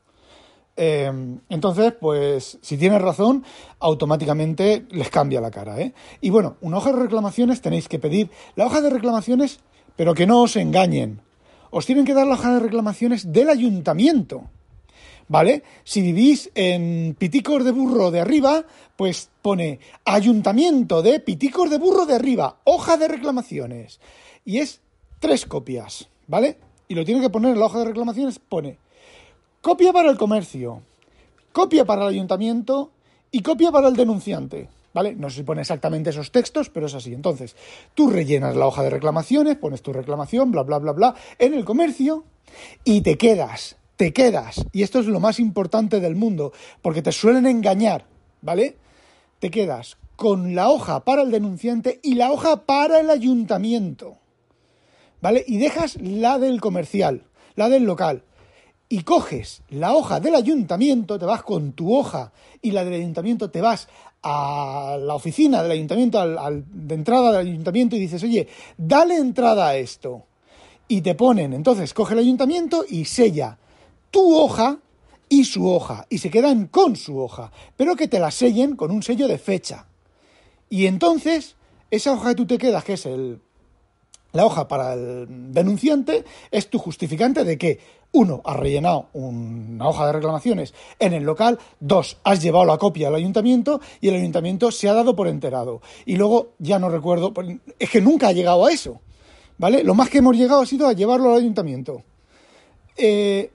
Em, 0.77 1.39
entonces, 1.49 1.93
pues 1.99 2.57
si 2.61 2.77
tienes 2.77 3.01
razón, 3.01 3.45
automáticamente 3.79 4.85
les 4.89 5.09
cambia 5.09 5.39
la 5.39 5.51
cara. 5.51 5.79
¿eh? 5.79 5.93
Y 6.21 6.29
bueno, 6.29 6.57
una 6.61 6.77
hoja 6.77 6.91
de 6.91 7.03
reclamaciones 7.03 7.61
tenéis 7.61 7.87
que 7.87 7.99
pedir 7.99 8.29
la 8.55 8.65
hoja 8.65 8.81
de 8.81 8.89
reclamaciones, 8.89 9.59
pero 9.95 10.13
que 10.13 10.27
no 10.27 10.41
os 10.41 10.55
engañen. 10.55 11.21
Os 11.71 11.85
tienen 11.85 12.05
que 12.05 12.13
dar 12.13 12.27
la 12.27 12.35
hoja 12.35 12.53
de 12.53 12.59
reclamaciones 12.59 13.31
del 13.31 13.49
ayuntamiento. 13.49 14.43
¿Vale? 15.27 15.63
Si 15.83 16.01
vivís 16.03 16.51
en 16.53 17.15
Piticos 17.17 17.65
de 17.65 17.71
Burro 17.71 18.11
de 18.11 18.21
arriba, 18.21 18.63
pues 18.95 19.31
pone 19.41 19.79
Ayuntamiento 20.03 21.01
de 21.01 21.19
Piticos 21.19 21.71
de 21.71 21.79
Burro 21.79 22.05
de 22.05 22.13
arriba, 22.13 22.59
hoja 22.63 22.95
de 22.97 23.07
reclamaciones. 23.07 23.99
Y 24.43 24.59
es 24.59 24.81
tres 25.19 25.47
copias, 25.47 26.09
¿vale? 26.27 26.59
Y 26.87 26.93
lo 26.93 27.03
tiene 27.03 27.21
que 27.21 27.31
poner 27.31 27.53
en 27.53 27.59
la 27.59 27.65
hoja 27.65 27.79
de 27.79 27.85
reclamaciones, 27.85 28.37
pone 28.37 28.77
Copia 29.65 29.91
para 29.91 30.11
el 30.11 30.17
comercio, 30.17 30.83
copia 31.51 31.85
para 31.85 32.03
el 32.03 32.09
ayuntamiento 32.09 32.91
y 33.31 33.41
copia 33.41 33.71
para 33.71 33.87
el 33.87 33.95
denunciante. 33.95 34.69
¿Vale? 34.93 35.15
No 35.15 35.27
se 35.31 35.43
pone 35.43 35.61
exactamente 35.61 36.11
esos 36.11 36.31
textos, 36.31 36.69
pero 36.69 36.85
es 36.85 36.93
así. 36.93 37.15
Entonces, 37.15 37.55
tú 37.95 38.07
rellenas 38.11 38.55
la 38.55 38.67
hoja 38.67 38.83
de 38.83 38.91
reclamaciones, 38.91 39.57
pones 39.57 39.81
tu 39.81 39.91
reclamación, 39.91 40.51
bla, 40.51 40.61
bla, 40.61 40.77
bla, 40.77 40.91
bla, 40.91 41.15
en 41.39 41.55
el 41.55 41.65
comercio 41.65 42.25
y 42.83 43.01
te 43.01 43.17
quedas, 43.17 43.77
te 43.95 44.13
quedas. 44.13 44.63
Y 44.71 44.83
esto 44.83 44.99
es 44.99 45.07
lo 45.07 45.19
más 45.19 45.39
importante 45.39 45.99
del 45.99 46.15
mundo, 46.15 46.53
porque 46.83 47.01
te 47.01 47.11
suelen 47.11 47.47
engañar, 47.47 48.05
¿vale? 48.43 48.77
Te 49.39 49.49
quedas 49.49 49.97
con 50.15 50.53
la 50.53 50.69
hoja 50.69 51.03
para 51.05 51.23
el 51.23 51.31
denunciante 51.31 51.99
y 52.03 52.13
la 52.13 52.31
hoja 52.31 52.67
para 52.67 52.99
el 52.99 53.09
ayuntamiento, 53.09 54.17
¿vale? 55.21 55.43
Y 55.47 55.57
dejas 55.57 55.99
la 55.99 56.37
del 56.37 56.61
comercial, 56.61 57.23
la 57.55 57.67
del 57.67 57.85
local 57.85 58.21
y 58.87 59.01
coges 59.01 59.63
la 59.69 59.93
hoja 59.93 60.19
del 60.19 60.35
ayuntamiento, 60.35 61.17
te 61.17 61.25
vas 61.25 61.43
con 61.43 61.73
tu 61.73 61.95
hoja 61.95 62.31
y 62.61 62.71
la 62.71 62.83
del 62.83 62.95
ayuntamiento, 62.95 63.49
te 63.49 63.61
vas 63.61 63.87
a 64.21 64.97
la 64.99 65.15
oficina 65.15 65.61
del 65.61 65.71
ayuntamiento, 65.71 66.19
al, 66.19 66.65
de 66.67 66.95
entrada 66.95 67.31
del 67.31 67.47
ayuntamiento 67.47 67.95
y 67.95 67.99
dices, 67.99 68.23
oye, 68.23 68.47
dale 68.77 69.17
entrada 69.17 69.67
a 69.69 69.75
esto. 69.75 70.23
Y 70.87 71.01
te 71.01 71.15
ponen, 71.15 71.53
entonces 71.53 71.93
coge 71.93 72.13
el 72.13 72.19
ayuntamiento 72.19 72.85
y 72.87 73.05
sella 73.05 73.57
tu 74.11 74.35
hoja 74.35 74.77
y 75.27 75.43
su 75.43 75.67
hoja, 75.67 76.05
y 76.09 76.19
se 76.19 76.29
quedan 76.29 76.67
con 76.67 76.95
su 76.95 77.19
hoja, 77.19 77.51
pero 77.75 77.95
que 77.95 78.07
te 78.07 78.19
la 78.19 78.31
sellen 78.31 78.75
con 78.75 78.91
un 78.91 79.01
sello 79.01 79.27
de 79.27 79.39
fecha. 79.39 79.87
Y 80.69 80.85
entonces, 80.85 81.55
esa 81.89 82.13
hoja 82.13 82.29
que 82.29 82.35
tú 82.35 82.45
te 82.45 82.57
quedas, 82.57 82.83
que 82.83 82.93
es 82.93 83.05
el, 83.07 83.41
la 84.35 84.45
hoja 84.45 84.67
para 84.67 84.93
el 84.93 85.27
denunciante, 85.51 86.25
es 86.51 86.69
tu 86.69 86.77
justificante 86.77 87.43
de 87.43 87.57
que 87.57 87.79
uno, 88.11 88.41
has 88.45 88.55
rellenado 88.55 89.07
una 89.13 89.89
hoja 89.89 90.05
de 90.07 90.13
reclamaciones 90.13 90.73
en 90.99 91.13
el 91.13 91.23
local. 91.23 91.59
Dos, 91.79 92.17
has 92.23 92.41
llevado 92.41 92.65
la 92.65 92.77
copia 92.77 93.07
al 93.07 93.15
ayuntamiento 93.15 93.81
y 93.99 94.09
el 94.09 94.15
ayuntamiento 94.15 94.71
se 94.71 94.87
ha 94.87 94.93
dado 94.93 95.15
por 95.15 95.27
enterado. 95.27 95.81
Y 96.05 96.15
luego, 96.15 96.53
ya 96.59 96.79
no 96.79 96.89
recuerdo, 96.89 97.33
es 97.79 97.89
que 97.89 98.01
nunca 98.01 98.29
ha 98.29 98.31
llegado 98.31 98.65
a 98.65 98.71
eso. 98.71 99.01
¿Vale? 99.57 99.83
Lo 99.83 99.95
más 99.95 100.09
que 100.09 100.17
hemos 100.17 100.35
llegado 100.35 100.61
ha 100.61 100.65
sido 100.65 100.87
a 100.87 100.93
llevarlo 100.93 101.31
al 101.31 101.39
ayuntamiento. 101.39 102.03
Eh, 102.97 103.51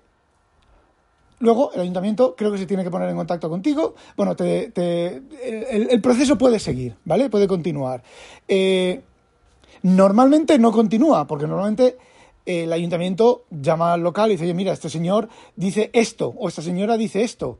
luego, 1.40 1.72
el 1.74 1.80
ayuntamiento 1.82 2.34
creo 2.36 2.52
que 2.52 2.58
se 2.58 2.66
tiene 2.66 2.84
que 2.84 2.90
poner 2.90 3.10
en 3.10 3.16
contacto 3.16 3.50
contigo. 3.50 3.94
Bueno, 4.16 4.34
el, 4.38 6.00
proceso 6.02 6.38
puede 6.38 6.58
seguir, 6.58 6.96
¿vale? 7.04 7.28
Puede 7.28 7.46
continuar. 7.46 8.02
Eh, 8.48 9.02
normalmente 9.82 10.58
no 10.58 10.72
continúa, 10.72 11.26
porque 11.26 11.46
normalmente 11.46 11.96
el 12.46 12.72
ayuntamiento 12.72 13.44
llama 13.50 13.92
al 13.92 14.02
local 14.02 14.30
y 14.30 14.34
dice, 14.34 14.44
oye, 14.44 14.54
mira, 14.54 14.72
este 14.72 14.88
señor 14.88 15.28
dice 15.56 15.90
esto 15.92 16.34
o 16.36 16.48
esta 16.48 16.62
señora 16.62 16.96
dice 16.96 17.22
esto. 17.22 17.58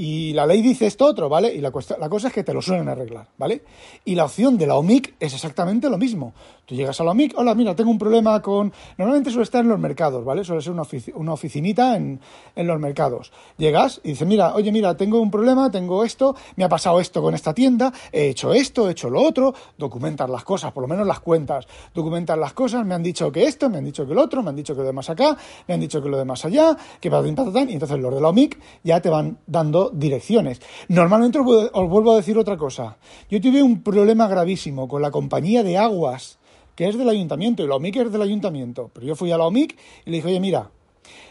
Y 0.00 0.32
la 0.32 0.46
ley 0.46 0.62
dice 0.62 0.86
esto 0.86 1.06
otro, 1.06 1.28
¿vale? 1.28 1.52
Y 1.52 1.60
la, 1.60 1.72
la, 1.98 2.08
cosa 2.08 2.28
es 2.28 2.32
que 2.32 2.44
te 2.44 2.54
lo 2.54 2.62
suelen 2.62 2.88
arreglar, 2.88 3.26
¿vale? 3.36 3.64
Y 4.04 4.14
la 4.14 4.26
opción 4.26 4.56
de 4.56 4.64
la 4.64 4.76
OMIC 4.76 5.16
es 5.18 5.34
exactamente 5.34 5.90
lo 5.90 5.98
mismo. 5.98 6.34
Tú 6.66 6.76
llegas 6.76 7.00
a 7.00 7.04
la 7.04 7.10
OMIC, 7.10 7.36
hola, 7.36 7.52
mira, 7.56 7.74
tengo 7.74 7.90
un 7.90 7.98
problema 7.98 8.40
con... 8.40 8.72
Normalmente 8.96 9.30
suele 9.30 9.42
estar 9.42 9.64
en 9.64 9.70
los 9.70 9.80
mercados, 9.80 10.24
¿vale? 10.24 10.44
Suele 10.44 10.62
ser 10.62 10.72
una, 10.72 10.84
una 11.16 11.32
oficinita 11.32 11.96
en, 11.96 12.20
en, 12.54 12.66
los 12.68 12.78
mercados. 12.78 13.32
Llegas 13.56 14.00
y 14.04 14.10
dices, 14.10 14.28
mira, 14.28 14.54
oye, 14.54 14.70
mira, 14.70 14.96
tengo 14.96 15.20
un 15.20 15.32
problema, 15.32 15.68
tengo 15.68 16.04
esto, 16.04 16.36
me 16.54 16.62
ha 16.62 16.68
pasado 16.68 17.00
esto 17.00 17.20
con 17.20 17.34
esta 17.34 17.52
tienda, 17.52 17.92
he 18.12 18.28
hecho 18.28 18.54
esto, 18.54 18.88
he 18.88 18.92
hecho 18.92 19.10
lo 19.10 19.20
otro, 19.20 19.52
documentas 19.76 20.30
las 20.30 20.44
cosas, 20.44 20.70
por 20.70 20.82
lo 20.82 20.88
menos 20.88 21.08
las 21.08 21.18
cuentas, 21.18 21.66
documentas 21.92 22.38
las 22.38 22.52
cosas, 22.52 22.86
me 22.86 22.94
han 22.94 23.02
dicho 23.02 23.32
que 23.32 23.44
esto, 23.44 23.68
me 23.68 23.78
han 23.78 23.84
dicho 23.84 24.06
que 24.06 24.14
lo 24.14 24.22
otro, 24.22 24.44
me 24.44 24.50
han 24.50 24.56
dicho 24.56 24.74
que 24.74 24.82
lo 24.82 24.86
demás 24.86 25.10
acá, 25.10 25.36
me 25.66 25.74
han 25.74 25.80
dicho 25.80 26.00
que 26.00 26.08
lo 26.08 26.18
demás 26.18 26.44
allá, 26.44 26.76
que 27.00 27.10
para 27.10 27.26
patatán, 27.34 27.68
y 27.70 27.72
entonces 27.72 27.98
los 27.98 28.14
de 28.14 28.20
la 28.20 28.28
OMIC 28.28 28.60
ya 28.84 29.00
te 29.00 29.08
van 29.08 29.38
dando 29.46 29.87
direcciones. 29.92 30.60
Normalmente 30.88 31.38
os, 31.38 31.44
vuelvo 31.88 32.12
a 32.12 32.16
decir 32.16 32.38
otra 32.38 32.56
cosa. 32.56 32.96
Yo 33.30 33.40
tuve 33.40 33.62
un 33.62 33.82
problema 33.82 34.28
gravísimo 34.28 34.88
con 34.88 35.02
la 35.02 35.10
compañía 35.10 35.62
de 35.62 35.78
aguas, 35.78 36.38
que 36.74 36.88
es 36.88 36.96
del 36.96 37.08
ayuntamiento, 37.08 37.62
y 37.62 37.66
la 37.66 37.76
OMIC 37.76 37.96
es 37.96 38.12
del 38.12 38.22
ayuntamiento. 38.22 38.90
Pero 38.92 39.06
yo 39.06 39.16
fui 39.16 39.32
a 39.32 39.38
la 39.38 39.46
OMIC 39.46 39.76
y 40.06 40.10
le 40.10 40.16
dije, 40.18 40.28
oye, 40.28 40.40
mira, 40.40 40.70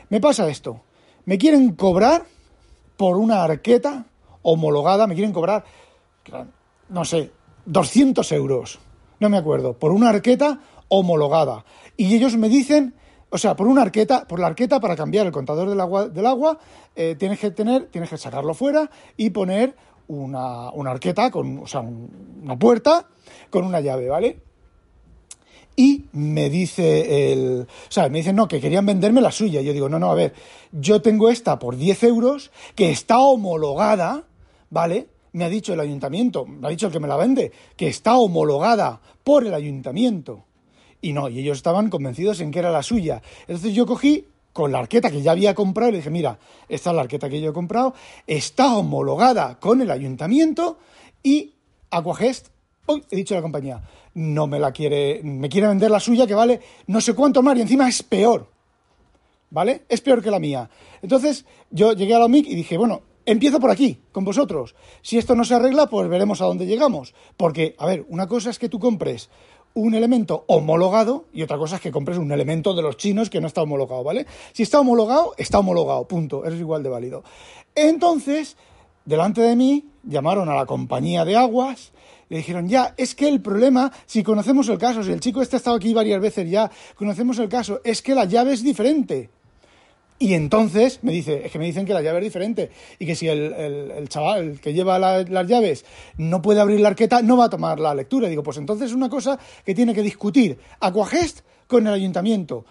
me 0.10 0.20
pasa 0.20 0.50
esto. 0.50 0.82
Me 1.26 1.38
quieren 1.38 1.74
cobrar 1.74 2.26
por 2.98 3.18
una 3.18 3.44
arqueta 3.44 4.06
homologada, 4.42 5.08
me 5.08 5.16
quieren 5.16 5.34
cobrar, 5.34 5.64
no 6.90 7.06
sé, 7.06 7.32
200 7.66 8.32
euros, 8.32 8.80
no 9.20 9.30
me 9.30 9.38
acuerdo, 9.38 9.74
por 9.74 9.92
una 9.92 10.10
arqueta 10.10 10.62
homologada. 10.88 11.66
Y 11.98 12.16
ellos 12.16 12.38
me 12.38 12.50
dicen 12.50 12.96
o 13.30 13.38
sea, 13.38 13.56
por 13.56 13.68
una 13.68 13.82
arqueta, 13.82 14.28
por 14.28 14.40
la 14.40 14.48
arqueta 14.48 14.80
para 14.80 14.96
cambiar 14.96 15.26
el 15.26 15.32
contador 15.32 15.70
del 15.70 15.80
agua, 15.82 16.08
del 16.08 16.26
agua 16.26 16.58
eh, 16.96 17.16
tienes 17.18 17.40
que 17.40 17.52
tener, 17.52 17.88
tienes 17.88 18.10
que 18.10 18.18
sacarlo 18.18 18.54
fuera 18.54 18.90
y 19.18 19.30
poner 19.32 19.76
una, 20.08 20.70
arqueta 20.90 21.30
con, 21.30 21.60
o 21.60 21.68
sea, 21.68 21.82
una 21.82 22.58
puerta 22.58 23.08
con 23.50 23.66
una 23.66 23.82
llave, 23.82 24.08
¿vale? 24.08 24.40
Y 25.76 26.06
me 26.14 26.50
dice 26.50 27.32
el. 27.32 27.62
O 27.62 27.92
sea, 27.92 28.10
me 28.10 28.20
dicen, 28.20 28.36
no, 28.36 28.48
que 28.48 28.60
querían 28.60 28.86
venderme 28.86 29.22
la 29.22 29.32
suya. 29.32 29.62
Yo 29.62 29.74
digo, 29.74 29.88
no, 29.88 30.00
no, 30.00 30.10
a 30.10 30.16
ver, 30.16 30.34
yo 30.72 31.04
tengo 31.04 31.30
esta 31.30 31.60
por 31.60 31.76
10 31.76 32.04
euros, 32.04 32.52
que 32.74 32.90
está 32.90 33.20
homologada, 33.20 34.24
¿vale? 34.72 35.10
Me 35.34 35.46
ha 35.46 35.50
dicho 35.50 35.74
el 35.74 35.80
ayuntamiento, 35.80 36.48
me 36.48 36.68
ha 36.68 36.72
dicho 36.72 36.88
el 36.88 36.94
que 36.94 37.00
me 37.00 37.08
la 37.08 37.16
vende, 37.16 37.52
que 37.76 37.90
está 37.90 38.18
homologada 38.18 39.02
por 39.24 39.46
el 39.46 39.54
ayuntamiento 39.54 40.47
y 41.02 41.14
no, 41.14 41.30
y 41.30 41.40
ellos 41.40 41.58
estaban 41.58 41.90
convencidos 41.90 42.40
en 42.42 42.52
que 42.52 42.60
era 42.60 42.72
la 42.72 42.84
suya. 42.84 43.22
Entonces 43.42 43.74
yo 43.74 43.86
cogí 43.86 44.26
con 44.54 44.72
la 44.72 44.80
arqueta 44.80 45.12
que 45.12 45.22
ya 45.22 45.32
había 45.32 45.54
comprado 45.54 45.90
y 45.90 45.92
le 45.94 45.98
dije, 46.00 46.10
mira, 46.10 46.40
esta 46.68 46.90
es 46.90 46.96
la 46.96 47.04
arqueta 47.04 47.30
que 47.30 47.40
yo 47.40 47.52
he 47.52 47.54
comprado, 47.54 47.94
está 48.26 48.76
homologada 48.76 49.60
con 49.60 49.82
el 49.82 49.92
ayuntamiento 49.92 50.80
y 51.22 51.54
Aquagest, 51.92 52.48
hoy 52.88 53.04
he 53.12 53.16
dicho 53.16 53.36
a 53.36 53.38
la 53.38 53.44
compañía, 53.44 53.82
no 54.16 54.48
me 54.48 54.60
la 54.60 54.72
quiere, 54.72 55.22
me 55.24 55.48
quiere 55.48 55.68
vender 55.68 55.92
la 55.92 56.00
suya 56.00 56.26
que 56.26 56.34
vale 56.34 56.60
no 56.88 57.00
sé 57.02 57.14
cuánto 57.14 57.44
más 57.44 57.56
y 57.58 57.62
encima 57.62 57.88
es 57.88 58.02
peor. 58.02 58.48
¿Vale? 59.50 59.84
Es 59.88 60.02
peor 60.02 60.22
que 60.22 60.32
la 60.32 60.40
mía. 60.40 60.70
Entonces 61.02 61.46
yo 61.70 61.94
llegué 61.94 62.16
a 62.16 62.20
la 62.20 62.26
OMIC 62.26 62.48
y 62.48 62.56
dije, 62.56 62.78
bueno, 62.78 63.04
empiezo 63.26 63.60
por 63.60 63.70
aquí, 63.70 64.02
con 64.12 64.26
vosotros. 64.26 64.74
Si 65.02 65.18
esto 65.18 65.36
no 65.36 65.46
se 65.46 65.54
arregla, 65.54 65.88
pues 65.88 66.10
veremos 66.10 66.42
a 66.42 66.46
dónde 66.46 66.66
llegamos. 66.66 67.14
Porque, 67.38 67.76
a 67.78 67.86
ver, 67.86 68.06
una 68.10 68.28
cosa 68.28 68.50
es 68.50 68.58
que 68.58 68.70
tú 68.70 68.80
compres 68.80 69.30
un 69.78 69.94
elemento 69.94 70.44
homologado 70.48 71.26
y 71.34 71.44
otra 71.44 71.58
cosa 71.58 71.76
es 71.76 71.82
que 71.82 71.92
compres 71.92 72.18
un 72.18 72.32
elemento 72.32 72.74
de 72.74 72.82
los 72.82 72.98
chinos 72.98 73.30
que 73.30 73.40
no 73.40 73.46
está 73.46 73.62
homologado, 73.62 74.04
¿vale? 74.04 74.26
Si 74.52 74.64
está 74.64 74.80
homologado, 74.80 75.36
está 75.38 75.60
homologado, 75.60 76.08
punto, 76.08 76.46
es 76.46 76.56
igual 76.56 76.82
de 76.82 76.90
válido. 76.90 77.24
Entonces, 77.76 78.58
delante 79.06 79.42
de 79.42 79.56
mí, 79.56 79.86
llamaron 80.04 80.50
a 80.50 80.56
la 80.56 80.66
compañía 80.66 81.26
de 81.26 81.36
aguas, 81.36 81.92
le 82.30 82.38
dijeron, 82.38 82.68
ya, 82.68 82.96
es 82.98 83.14
que 83.14 83.28
el 83.28 83.40
problema, 83.40 83.92
si 84.08 84.24
conocemos 84.24 84.68
el 84.70 84.80
caso, 84.80 85.04
si 85.04 85.12
el 85.12 85.20
chico 85.20 85.44
este 85.44 85.56
ha 85.56 85.60
estado 85.60 85.76
aquí 85.76 85.94
varias 85.94 86.20
veces 86.20 86.50
ya, 86.50 86.72
conocemos 86.96 87.38
el 87.38 87.48
caso, 87.48 87.80
es 87.84 88.02
que 88.02 88.16
la 88.16 88.26
llave 88.26 88.54
es 88.54 88.64
diferente. 88.64 89.30
Y 90.20 90.34
entonces 90.34 91.00
me 91.04 91.12
dice, 91.12 91.46
es 91.46 91.52
que 91.52 91.60
me 91.60 91.66
dicen 91.66 91.86
que 91.86 91.94
la 91.94 92.02
llave 92.02 92.20
es 92.20 92.24
diferente 92.24 92.72
y 92.98 93.06
que 93.06 93.16
si 93.16 93.28
el, 93.28 94.08
chaval 94.10 94.60
que 94.60 94.74
lleva 94.74 94.98
las 94.98 95.48
llaves 95.48 95.86
no 96.18 96.42
puede 96.42 96.60
abrir 96.60 96.80
la 96.80 96.90
arqueta, 96.90 97.22
no 97.22 97.38
va 97.38 97.46
a 97.46 97.50
tomar 97.50 97.80
la 97.80 97.94
lectura. 97.94 98.28
digo, 98.28 98.42
pues 98.42 98.58
entonces 98.58 98.90
es 98.90 98.96
una 98.96 99.10
cosa 99.10 99.38
que 99.64 99.76
tiene 99.76 99.94
que 99.94 100.02
discutir 100.02 100.58
Aquagest 100.80 101.42
con 101.68 101.86
el 101.86 101.94
ayuntamiento, 101.94 102.66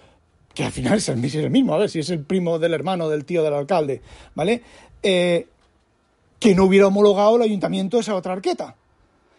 que 0.54 0.64
al 0.64 0.72
final 0.72 0.98
es 0.98 1.08
el, 1.08 1.50
mismo, 1.50 1.74
a 1.74 1.78
ver 1.78 1.90
si 1.90 2.00
es 2.00 2.10
el 2.10 2.24
primo 2.24 2.58
del 2.58 2.74
hermano 2.74 3.08
del 3.08 3.24
tío 3.24 3.44
del 3.44 3.54
alcalde, 3.54 4.00
¿vale? 4.34 4.62
Eh, 5.02 5.46
que 6.40 6.54
no 6.54 6.64
hubiera 6.64 6.88
homologado 6.88 7.36
el 7.36 7.42
ayuntamiento 7.42 8.00
esa 8.00 8.16
otra 8.16 8.32
arqueta. 8.32 8.74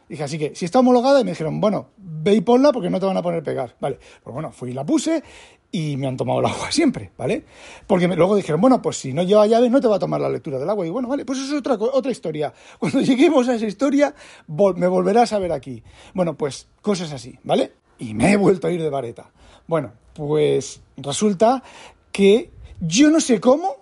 Dije, 0.09 0.23
así 0.23 0.37
que 0.37 0.55
si 0.55 0.65
está 0.65 0.79
homologada, 0.79 1.19
y 1.19 1.23
me 1.23 1.31
dijeron, 1.31 1.59
bueno, 1.59 1.89
ve 1.97 2.35
y 2.35 2.41
ponla 2.41 2.71
porque 2.71 2.89
no 2.89 2.99
te 2.99 3.05
van 3.05 3.17
a 3.17 3.21
poner 3.21 3.43
pegar. 3.43 3.75
Vale, 3.79 3.99
pues 4.23 4.33
bueno, 4.33 4.51
fui 4.51 4.71
y 4.71 4.73
la 4.73 4.85
puse 4.85 5.23
y 5.71 5.97
me 5.97 6.07
han 6.07 6.15
tomado 6.15 6.39
el 6.39 6.45
agua 6.45 6.71
siempre, 6.71 7.11
¿vale? 7.17 7.43
Porque 7.85 8.07
luego 8.07 8.35
dijeron, 8.35 8.61
bueno, 8.61 8.81
pues 8.81 8.97
si 8.97 9.13
no 9.13 9.23
lleva 9.23 9.47
llave 9.47 9.69
no 9.69 9.81
te 9.81 9.87
va 9.87 9.97
a 9.97 9.99
tomar 9.99 10.21
la 10.21 10.29
lectura 10.29 10.59
del 10.59 10.69
agua. 10.69 10.85
Y 10.85 10.89
bueno, 10.89 11.07
vale, 11.07 11.25
pues 11.25 11.39
eso 11.39 11.53
es 11.53 11.59
otra, 11.59 11.75
otra 11.75 12.11
historia. 12.11 12.53
Cuando 12.79 13.01
lleguemos 13.01 13.47
a 13.49 13.55
esa 13.55 13.65
historia, 13.65 14.15
me 14.47 14.87
volverás 14.87 15.33
a 15.33 15.39
ver 15.39 15.51
aquí. 15.51 15.83
Bueno, 16.13 16.35
pues 16.35 16.67
cosas 16.81 17.11
así, 17.11 17.37
¿vale? 17.43 17.73
Y 17.99 18.13
me 18.13 18.31
he 18.31 18.37
vuelto 18.37 18.67
a 18.67 18.71
ir 18.71 18.81
de 18.81 18.89
vareta. 18.89 19.31
Bueno, 19.67 19.93
pues 20.13 20.81
resulta 20.97 21.63
que 22.11 22.51
yo 22.79 23.09
no 23.09 23.19
sé 23.19 23.41
cómo, 23.41 23.75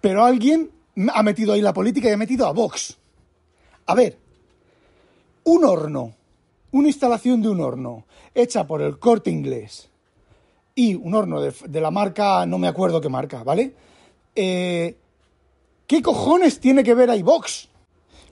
pero 0.00 0.24
alguien 0.24 0.70
ha 1.12 1.22
metido 1.22 1.52
ahí 1.52 1.60
la 1.60 1.72
política 1.72 2.08
y 2.08 2.12
ha 2.12 2.16
metido 2.16 2.46
a 2.46 2.52
Vox. 2.52 2.98
A 3.86 3.94
ver, 3.94 4.18
un 5.44 5.64
horno, 5.64 6.14
una 6.72 6.88
instalación 6.88 7.42
de 7.42 7.48
un 7.48 7.60
horno 7.60 8.04
hecha 8.34 8.66
por 8.66 8.82
el 8.82 8.98
corte 8.98 9.30
inglés 9.30 9.88
y 10.74 10.94
un 10.94 11.14
horno 11.14 11.40
de, 11.40 11.80
la 11.80 11.90
marca, 11.90 12.44
no 12.46 12.58
me 12.58 12.68
acuerdo 12.68 13.00
qué 13.00 13.08
marca, 13.08 13.44
¿vale? 13.44 13.74
Eh, 14.34 14.96
¿Qué 15.86 16.02
cojones 16.02 16.58
tiene 16.58 16.82
que 16.82 16.94
ver 16.94 17.14
iVox? 17.16 17.68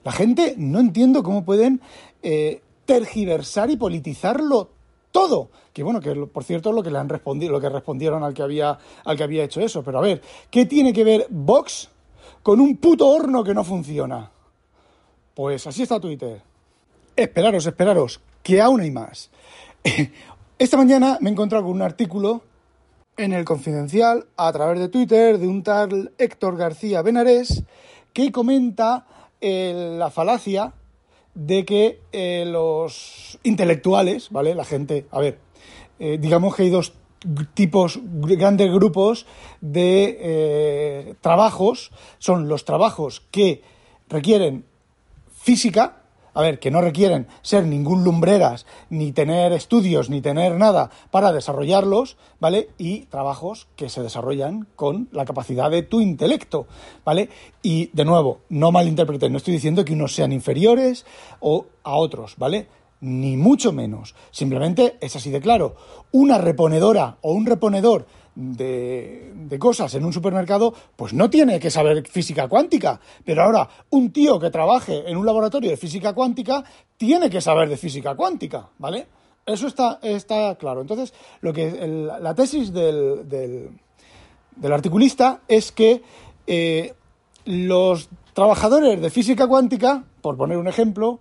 La 0.03 0.11
gente 0.11 0.55
no 0.57 0.79
entiendo 0.79 1.23
cómo 1.23 1.45
pueden 1.45 1.79
eh, 2.21 2.61
tergiversar 2.85 3.69
y 3.69 3.77
politizarlo 3.77 4.69
todo. 5.11 5.49
Que 5.71 5.83
bueno, 5.83 6.01
que 6.01 6.13
por 6.13 6.43
cierto 6.43 6.71
lo 6.71 6.83
que 6.83 6.91
le 6.91 6.97
han 6.97 7.09
respondido, 7.09 7.53
lo 7.53 7.61
que 7.61 7.69
respondieron 7.69 8.23
al 8.23 8.33
que 8.33 8.41
había, 8.41 8.77
al 9.05 9.15
que 9.15 9.23
había 9.23 9.43
hecho 9.43 9.61
eso. 9.61 9.83
Pero 9.83 9.99
a 9.99 10.01
ver, 10.01 10.21
¿qué 10.49 10.65
tiene 10.65 10.91
que 10.91 11.03
ver 11.03 11.27
Vox 11.29 11.89
con 12.41 12.59
un 12.59 12.77
puto 12.77 13.07
horno 13.07 13.43
que 13.43 13.53
no 13.53 13.63
funciona? 13.63 14.29
Pues 15.33 15.65
así 15.65 15.83
está 15.83 15.99
Twitter. 15.99 16.41
Esperaros, 17.23 17.65
esperaros, 17.65 18.19
que 18.43 18.59
aún 18.59 18.81
hay 18.81 18.91
más. 18.91 19.31
Esta 20.59 20.75
mañana 20.75 21.17
me 21.21 21.29
he 21.29 21.31
encontrado 21.31 21.63
con 21.63 21.73
un 21.73 21.81
artículo 21.81 22.41
en 23.15 23.31
el 23.31 23.45
Confidencial 23.45 24.25
a 24.35 24.51
través 24.51 24.77
de 24.77 24.89
Twitter 24.89 25.37
de 25.37 25.47
un 25.47 25.63
tal 25.63 26.11
Héctor 26.17 26.57
García 26.57 27.01
Benarés 27.01 27.63
que 28.11 28.29
comenta 28.33 29.07
eh, 29.39 29.95
la 29.97 30.11
falacia 30.11 30.73
de 31.33 31.63
que 31.63 32.01
eh, 32.11 32.43
los 32.45 33.39
intelectuales, 33.43 34.29
¿vale? 34.29 34.53
La 34.53 34.65
gente, 34.65 35.05
a 35.09 35.21
ver, 35.21 35.39
eh, 35.99 36.17
digamos 36.19 36.57
que 36.57 36.63
hay 36.63 36.71
dos 36.71 36.91
tipos, 37.53 38.01
grandes 38.03 38.69
grupos 38.69 39.25
de 39.61 41.15
trabajos, 41.21 41.91
son 42.19 42.49
los 42.49 42.65
trabajos 42.65 43.23
que 43.31 43.61
requieren 44.09 44.65
física, 45.33 46.02
a 46.33 46.41
ver, 46.41 46.59
que 46.59 46.71
no 46.71 46.81
requieren 46.81 47.27
ser 47.41 47.65
ningún 47.65 48.03
lumbreras, 48.03 48.65
ni 48.89 49.11
tener 49.11 49.51
estudios, 49.53 50.09
ni 50.09 50.21
tener 50.21 50.55
nada 50.55 50.89
para 51.11 51.31
desarrollarlos, 51.31 52.17
¿vale? 52.39 52.69
Y 52.77 53.01
trabajos 53.05 53.67
que 53.75 53.89
se 53.89 54.01
desarrollan 54.01 54.67
con 54.75 55.09
la 55.11 55.25
capacidad 55.25 55.69
de 55.69 55.83
tu 55.83 56.01
intelecto, 56.01 56.67
¿vale? 57.05 57.29
Y 57.61 57.89
de 57.93 58.05
nuevo, 58.05 58.39
no 58.49 58.71
malinterpreten, 58.71 59.31
no 59.31 59.37
estoy 59.37 59.53
diciendo 59.53 59.85
que 59.85 59.93
unos 59.93 60.15
sean 60.15 60.31
inferiores 60.31 61.05
o 61.39 61.65
a 61.83 61.95
otros, 61.95 62.35
¿vale? 62.37 62.67
Ni 63.01 63.35
mucho 63.35 63.73
menos. 63.73 64.15
Simplemente 64.31 64.97
es 65.01 65.15
así 65.15 65.29
de 65.29 65.41
claro. 65.41 65.75
Una 66.11 66.37
reponedora 66.37 67.17
o 67.21 67.33
un 67.33 67.45
reponedor 67.45 68.05
de, 68.35 69.57
cosas 69.59 69.93
en 69.95 70.05
un 70.05 70.13
supermercado, 70.13 70.73
pues 70.95 71.13
no 71.13 71.29
tiene 71.29 71.59
que 71.59 71.69
saber 71.69 72.07
física 72.07 72.47
cuántica. 72.47 72.99
Pero 73.23 73.43
ahora, 73.43 73.69
un 73.91 74.11
tío 74.11 74.39
que 74.39 74.49
trabaje 74.49 75.09
en 75.09 75.17
un 75.17 75.25
laboratorio 75.25 75.69
de 75.69 75.77
física 75.77 76.13
cuántica 76.13 76.63
tiene 76.97 77.29
que 77.29 77.41
saber 77.41 77.69
de 77.69 77.77
física 77.77 78.15
cuántica, 78.15 78.69
¿vale? 78.79 79.07
Eso 79.45 79.67
está, 79.67 79.99
está 80.01 80.55
claro. 80.55 80.81
Entonces, 80.81 81.13
lo 81.41 81.53
que 81.53 81.71
la 82.21 82.33
tesis 82.33 82.71
del, 82.71 83.27
del, 83.27 84.73
articulista 84.73 85.41
es 85.47 85.71
que 85.71 86.01
eh, 86.47 86.93
los 87.45 88.09
trabajadores 88.33 89.01
de 89.01 89.09
física 89.09 89.47
cuántica, 89.47 90.05
por 90.21 90.37
poner 90.37 90.57
un 90.57 90.67
ejemplo, 90.67 91.19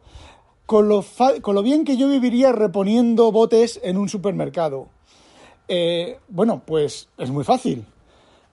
con 0.66 0.88
lo, 0.88 1.04
con 1.42 1.54
lo 1.54 1.62
bien 1.62 1.84
que 1.84 1.96
yo 1.96 2.08
viviría 2.08 2.52
reponiendo 2.52 3.32
botes 3.32 3.80
en 3.82 3.96
un 3.96 4.08
supermercado, 4.08 4.88
eh, 5.74 6.18
bueno, 6.28 6.60
pues 6.66 7.08
es 7.16 7.30
muy 7.30 7.44
fácil. 7.44 7.86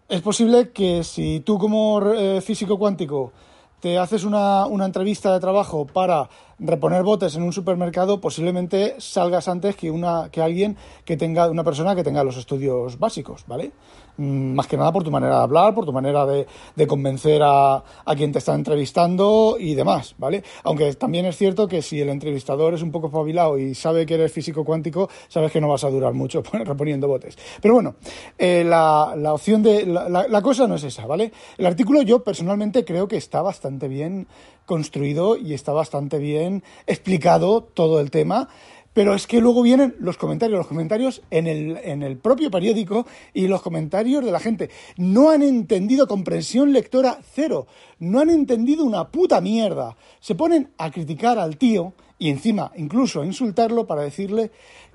es 0.08 0.22
posible 0.22 0.70
que 0.70 1.04
si 1.04 1.42
tú 1.42 1.58
como 1.58 2.02
eh, 2.14 2.40
físico 2.40 2.80
cuántico 2.80 3.34
te 3.82 3.98
haces 3.98 4.24
una, 4.24 4.66
una, 4.68 4.86
entrevista 4.86 5.34
de 5.34 5.42
trabajo 5.42 5.86
para 5.86 6.30
reponer 6.60 7.04
botes 7.04 7.36
en 7.36 7.44
un 7.44 7.54
supermercado, 7.54 8.20
posiblemente 8.20 8.96
salgas 9.00 9.48
antes 9.48 9.76
que, 9.76 9.92
una, 9.92 10.30
que 10.32 10.42
alguien 10.42 10.78
que 11.06 11.18
tenga, 11.18 11.50
una 11.50 11.64
persona 11.64 11.96
que 11.96 12.04
tenga 12.04 12.24
los 12.24 12.38
estudios 12.38 13.00
básicos, 13.00 13.46
¿vale? 13.48 13.72
Mm, 14.18 14.54
más 14.54 14.68
que 14.68 14.76
nada 14.76 14.92
por 14.92 15.04
tu 15.04 15.12
manera 15.12 15.38
de 15.38 15.44
hablar, 15.44 15.74
por 15.74 15.86
tu 15.86 15.94
manera 15.94 16.26
de, 16.26 16.46
de 16.76 16.88
convencer 16.88 17.42
a, 17.42 17.82
a, 18.06 18.16
quien 18.18 18.34
te 18.34 18.40
está 18.40 18.54
entrevistando 18.54 19.56
y 19.58 19.76
demás, 19.76 20.16
¿vale? 20.18 20.44
Aunque 20.64 20.94
también 20.96 21.26
es 21.26 21.38
cierto 21.38 21.70
que 21.70 21.82
si 21.82 22.02
el 22.02 22.10
entrevistador 22.10 22.74
es 22.74 22.82
un 22.82 22.92
poco 22.92 23.08
espabilado 23.08 23.58
y 23.58 23.74
sabe 23.76 24.06
que 24.06 24.16
eres 24.16 24.34
físico 24.34 24.66
cuántico, 24.66 25.10
sabes 25.30 25.54
que 25.54 25.62
no 25.62 25.70
vas 25.70 25.86
a 25.86 25.90
durar 25.90 26.14
mucho 26.14 26.44
reponiendo 26.52 27.08
botes. 27.08 27.38
Pero 27.62 27.76
bueno, 27.76 27.96
eh, 28.38 28.66
la, 28.66 29.14
la, 29.16 29.34
opción 29.34 29.64
de... 29.64 29.86
La, 29.86 30.10
la 30.10 30.42
cosa 30.42 30.68
no 30.68 30.76
es 30.76 30.84
esa, 30.84 31.06
¿vale? 31.06 31.32
El 31.58 31.66
artículo 31.66 32.02
yo 32.02 32.22
personalmente 32.22 32.84
creo 32.84 33.08
que 33.08 33.16
está 33.16 33.42
bastante 33.42 33.88
bien 33.88 34.28
construido 34.70 35.36
y 35.36 35.56
está 35.56 35.72
bastante 35.72 36.20
bien 36.20 36.49
explicado 36.88 37.62
todo 37.62 38.00
el 38.00 38.12
tema. 38.12 38.50
Pero 38.94 39.14
es 39.14 39.28
que 39.28 39.40
luego 39.40 39.62
vienen 39.62 39.96
los 40.00 40.18
comentarios, 40.18 40.58
los 40.58 40.68
comentarios 40.68 41.22
en 41.30 41.48
el, 41.48 41.78
en 41.84 42.02
el 42.04 42.18
propio 42.18 42.50
periódico 42.50 43.06
y 43.34 43.48
los 43.48 43.62
comentarios 43.62 44.26
de 44.26 44.32
la 44.32 44.40
gente. 44.40 44.70
No 44.98 45.30
han 45.30 45.44
entendido 45.44 46.08
comprensión 46.08 46.74
lectora 46.74 47.20
cero. 47.34 47.68
No 48.00 48.20
han 48.20 48.30
entendido 48.30 48.84
una 48.84 49.08
puta 49.10 49.42
mierda. 49.42 49.96
Se 50.20 50.36
ponen 50.36 50.72
a 50.78 50.92
criticar 50.92 51.38
al 51.38 51.58
tío 51.58 51.94
y 52.18 52.30
encima 52.30 52.72
incluso 52.76 53.22
a 53.22 53.26
insultarlo 53.26 53.88
para 53.88 54.02
decirle 54.02 54.52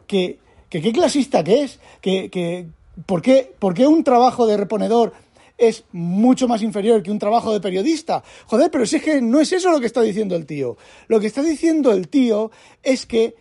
que, 0.07 0.39
que 0.69 0.83
qué 0.83 0.93
clasista 0.93 1.43
que 1.43 1.63
es, 1.63 1.81
que, 2.01 2.31
que 2.31 2.67
¿por, 3.07 3.23
qué, 3.23 3.53
¿por 3.59 3.75
qué 3.75 3.87
un 3.87 4.05
trabajo 4.05 4.47
de 4.47 4.57
reponedor 4.57 5.13
es 5.59 5.85
mucho 5.93 6.49
más 6.49 6.63
inferior 6.63 7.03
que 7.03 7.11
un 7.11 7.19
trabajo 7.19 7.53
de 7.53 7.61
periodista. 7.61 8.23
Joder, 8.47 8.71
pero 8.71 8.87
si 8.87 8.97
es 8.97 9.03
que 9.03 9.21
no 9.21 9.41
es 9.41 9.53
eso 9.53 9.71
lo 9.71 9.81
que 9.81 9.87
está 9.87 10.01
diciendo 10.03 10.37
el 10.37 10.47
tío. 10.47 10.77
Lo 11.09 11.21
que 11.21 11.27
está 11.27 11.43
diciendo 11.43 11.93
el 11.93 12.09
tío 12.09 12.51
es 12.83 13.07
que 13.07 13.37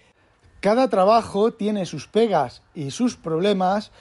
cada 0.60 0.90
trabajo 0.90 1.54
tiene 1.54 1.86
sus 1.86 2.08
pegas 2.08 2.62
y 2.74 2.92
sus 2.92 3.16
problemas 3.16 3.92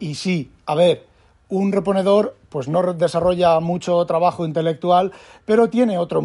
y 0.00 0.14
sí, 0.14 0.50
a 0.66 0.74
ver, 0.74 1.06
un 1.48 1.72
reponedor 1.72 2.36
pues 2.48 2.68
no 2.68 2.94
desarrolla 2.94 3.60
mucho 3.60 4.04
trabajo 4.06 4.44
intelectual, 4.44 5.12
pero 5.44 5.68
tiene 5.68 5.98
otro 5.98 6.22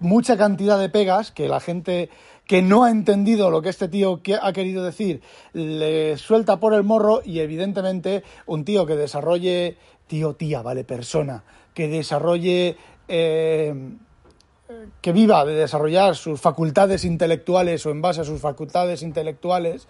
mucha 0.00 0.36
cantidad 0.36 0.78
de 0.78 0.88
pegas 0.88 1.30
que 1.30 1.48
la 1.48 1.60
gente 1.60 2.08
que 2.46 2.62
no 2.62 2.82
ha 2.84 2.90
entendido 2.90 3.50
lo 3.50 3.62
que 3.62 3.68
este 3.68 3.86
tío 3.86 4.20
ha 4.42 4.52
querido 4.52 4.82
decir 4.82 5.20
le 5.52 6.16
suelta 6.16 6.58
por 6.58 6.74
el 6.74 6.82
morro 6.82 7.20
y 7.24 7.38
evidentemente 7.38 8.24
un 8.46 8.64
tío 8.64 8.86
que 8.86 8.96
desarrolle 8.96 9.76
tío, 10.10 10.34
tía, 10.34 10.60
vale, 10.60 10.82
persona, 10.82 11.44
que 11.72 11.86
desarrolle 11.86 12.76
eh, 13.06 13.72
que 15.00 15.12
viva 15.12 15.44
de 15.44 15.54
desarrollar 15.54 16.16
sus 16.16 16.40
facultades 16.40 17.04
intelectuales 17.04 17.86
o 17.86 17.90
en 17.90 18.02
base 18.02 18.22
a 18.22 18.24
sus 18.24 18.40
facultades 18.40 19.02
intelectuales, 19.02 19.86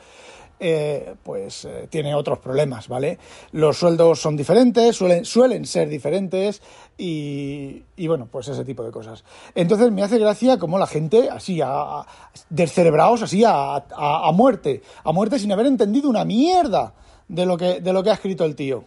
eh, 0.62 1.14
pues 1.22 1.64
eh, 1.64 1.86
tiene 1.88 2.14
otros 2.14 2.38
problemas, 2.38 2.86
¿vale? 2.86 3.18
Los 3.52 3.78
sueldos 3.78 4.20
son 4.20 4.36
diferentes, 4.36 4.94
suelen, 4.94 5.24
suelen 5.24 5.64
ser 5.64 5.88
diferentes 5.88 6.60
y, 6.98 7.82
y, 7.96 8.06
bueno, 8.06 8.28
pues 8.30 8.48
ese 8.48 8.66
tipo 8.66 8.84
de 8.84 8.90
cosas. 8.90 9.24
Entonces 9.54 9.90
me 9.90 10.02
hace 10.02 10.18
gracia 10.18 10.58
como 10.58 10.78
la 10.78 10.86
gente, 10.86 11.30
así, 11.30 11.62
a, 11.62 11.70
a, 11.70 12.06
descerebrados, 12.50 13.22
así, 13.22 13.42
a, 13.42 13.76
a, 13.76 14.28
a, 14.28 14.32
muerte, 14.32 14.82
a 15.02 15.12
muerte 15.12 15.38
sin 15.38 15.50
haber 15.50 15.64
entendido 15.64 16.10
una 16.10 16.26
mierda 16.26 16.92
de 17.26 17.46
lo 17.46 17.56
que, 17.56 17.80
de 17.80 17.92
lo 17.94 18.02
que 18.02 18.10
ha 18.10 18.14
escrito 18.14 18.44
el 18.44 18.54
tío. 18.54 18.84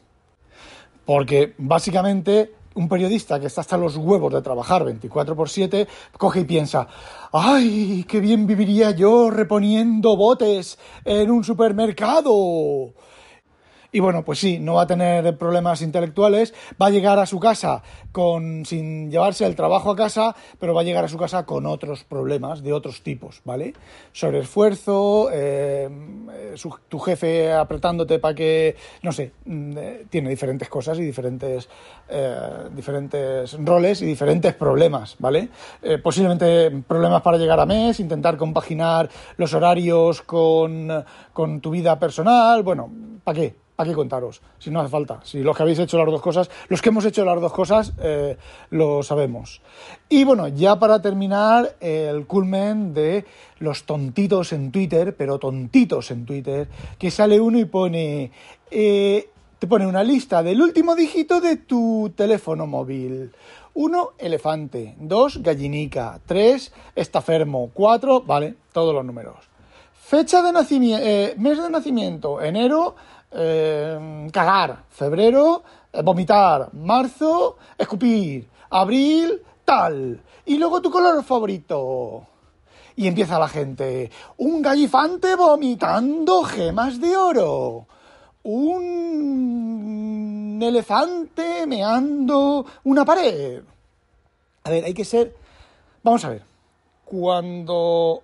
Porque 1.05 1.53
básicamente 1.57 2.51
un 2.75 2.89
periodista 2.89 3.39
que 3.39 3.47
está 3.47 3.61
hasta 3.61 3.77
los 3.77 3.97
huevos 3.97 4.33
de 4.33 4.41
trabajar 4.41 4.83
24 4.83 5.35
por 5.35 5.49
7, 5.49 5.87
coge 6.17 6.41
y 6.41 6.45
piensa, 6.45 6.87
¡ay, 7.31 8.05
qué 8.07 8.19
bien 8.19 8.47
viviría 8.47 8.91
yo 8.91 9.29
reponiendo 9.29 10.15
botes 10.15 10.79
en 11.05 11.29
un 11.29 11.43
supermercado! 11.43 12.93
Y 13.95 13.99
bueno, 13.99 14.25
pues 14.25 14.39
sí, 14.39 14.57
no 14.57 14.73
va 14.73 14.81
a 14.81 14.87
tener 14.87 15.37
problemas 15.37 15.83
intelectuales, 15.83 16.55
va 16.81 16.87
a 16.87 16.89
llegar 16.89 17.19
a 17.19 17.27
su 17.27 17.39
casa 17.39 17.83
con, 18.11 18.65
sin 18.65 19.11
llevarse 19.11 19.45
el 19.45 19.55
trabajo 19.55 19.91
a 19.91 19.95
casa, 19.95 20.35
pero 20.59 20.73
va 20.73 20.81
a 20.81 20.83
llegar 20.83 21.05
a 21.05 21.07
su 21.07 21.17
casa 21.19 21.45
con 21.45 21.67
otros 21.67 22.03
problemas 22.03 22.63
de 22.63 22.73
otros 22.73 23.03
tipos, 23.03 23.41
¿vale? 23.45 23.75
Sobre 24.11 24.39
esfuerzo, 24.39 25.29
eh, 25.31 25.87
su, 26.55 26.73
tu 26.89 26.97
jefe 26.97 27.53
apretándote 27.53 28.17
para 28.17 28.33
que, 28.33 28.75
no 29.03 29.11
sé, 29.11 29.31
mm, 29.45 29.77
eh, 29.77 30.05
tiene 30.09 30.31
diferentes 30.31 30.69
cosas 30.69 30.97
y 30.97 31.03
diferentes, 31.03 31.69
eh, 32.09 32.69
diferentes 32.75 33.55
roles 33.63 34.01
y 34.01 34.07
diferentes 34.07 34.55
problemas, 34.55 35.17
¿vale? 35.19 35.49
Eh, 35.83 35.99
posiblemente 35.99 36.71
problemas 36.87 37.21
para 37.21 37.37
llegar 37.37 37.59
a 37.59 37.67
mes, 37.67 37.99
intentar 37.99 38.37
compaginar 38.37 39.07
los 39.37 39.53
horarios 39.53 40.23
con, 40.23 41.05
con 41.31 41.61
tu 41.61 41.69
vida 41.69 41.99
personal, 41.99 42.63
bueno, 42.63 42.89
¿para 43.23 43.39
qué? 43.39 43.62
¿Para 43.83 43.95
contaros? 43.95 44.41
Si 44.59 44.71
no 44.71 44.79
hace 44.79 44.89
falta. 44.89 45.19
Si 45.25 45.39
los 45.39 45.57
que 45.57 45.63
habéis 45.63 45.77
hecho 45.79 45.97
las 45.97 46.07
dos 46.07 46.21
cosas, 46.21 46.49
los 46.69 46.81
que 46.81 46.87
hemos 46.87 47.03
hecho 47.03 47.25
las 47.25 47.41
dos 47.41 47.51
cosas, 47.51 47.91
eh, 48.01 48.37
lo 48.69 49.03
sabemos. 49.03 49.61
Y 50.07 50.23
bueno, 50.23 50.47
ya 50.47 50.79
para 50.79 51.01
terminar, 51.01 51.75
el 51.81 52.25
culmen 52.25 52.93
de 52.93 53.25
los 53.59 53.83
tontitos 53.83 54.53
en 54.53 54.71
Twitter, 54.71 55.17
pero 55.17 55.37
tontitos 55.37 56.11
en 56.11 56.25
Twitter, 56.25 56.69
que 56.97 57.11
sale 57.11 57.41
uno 57.41 57.59
y 57.59 57.65
pone. 57.65 58.31
Eh, 58.71 59.29
te 59.59 59.67
pone 59.67 59.85
una 59.85 60.01
lista 60.01 60.41
del 60.41 60.61
último 60.61 60.95
dígito 60.95 61.41
de 61.41 61.57
tu 61.57 62.13
teléfono 62.15 62.65
móvil. 62.65 63.33
Uno, 63.73 64.11
elefante. 64.17 64.95
Dos, 64.97 65.43
gallinica. 65.43 66.21
Tres, 66.25 66.71
estafermo. 66.95 67.69
Cuatro, 67.73 68.21
vale, 68.21 68.55
todos 68.71 68.95
los 68.95 69.03
números. 69.03 69.53
Fecha 70.05 70.43
de 70.43 70.51
nacimiento, 70.51 71.03
eh, 71.05 71.33
mes 71.37 71.57
de 71.59 71.69
nacimiento, 71.69 72.39
enero 72.39 72.95
eh, 73.33 74.29
cagar, 74.31 74.83
febrero, 74.89 75.63
eh, 75.91 76.01
vomitar, 76.01 76.69
marzo, 76.73 77.57
escupir, 77.77 78.47
abril, 78.69 79.41
tal. 79.65 80.21
Y 80.45 80.57
luego 80.57 80.81
tu 80.81 80.91
color 80.91 81.23
favorito. 81.23 82.27
Y 82.95 83.07
empieza 83.07 83.39
la 83.39 83.47
gente. 83.47 84.11
Un 84.37 84.61
gallifante 84.61 85.35
vomitando 85.35 86.43
gemas 86.43 87.01
de 87.01 87.17
oro. 87.17 87.87
Un 88.43 90.59
elefante 90.61 91.65
meando 91.65 92.65
una 92.83 93.03
pared. 93.03 93.63
A 94.63 94.69
ver, 94.69 94.85
hay 94.85 94.93
que 94.93 95.05
ser... 95.05 95.35
Vamos 96.03 96.23
a 96.25 96.29
ver. 96.29 96.43
Cuando 97.05 98.21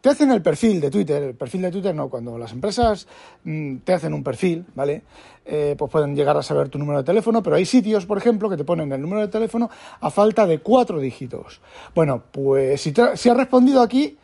te 0.00 0.08
hacen 0.08 0.30
el 0.30 0.42
perfil 0.42 0.80
de 0.80 0.90
Twitter, 0.90 1.22
el 1.22 1.34
perfil 1.34 1.62
de 1.62 1.70
Twitter 1.70 1.94
no, 1.94 2.08
cuando 2.08 2.38
las 2.38 2.52
empresas 2.52 3.06
mm, 3.44 3.78
te 3.78 3.92
hacen 3.92 4.14
un 4.14 4.22
perfil, 4.22 4.64
¿vale? 4.74 5.02
Eh, 5.44 5.74
pues 5.76 5.90
pueden 5.90 6.14
llegar 6.14 6.36
a 6.36 6.42
saber 6.42 6.68
tu 6.68 6.78
número 6.78 6.98
de 6.98 7.04
teléfono, 7.04 7.42
pero 7.42 7.56
hay 7.56 7.64
sitios, 7.64 8.06
por 8.06 8.18
ejemplo, 8.18 8.48
que 8.48 8.56
te 8.56 8.64
ponen 8.64 8.92
el 8.92 9.00
número 9.00 9.20
de 9.20 9.28
teléfono 9.28 9.70
a 10.00 10.10
falta 10.10 10.46
de 10.46 10.58
cuatro 10.60 11.00
dígitos. 11.00 11.60
Bueno, 11.94 12.22
pues 12.30 12.80
si, 12.80 12.92
si 13.14 13.28
has 13.28 13.36
respondido 13.36 13.82
aquí, 13.82 14.16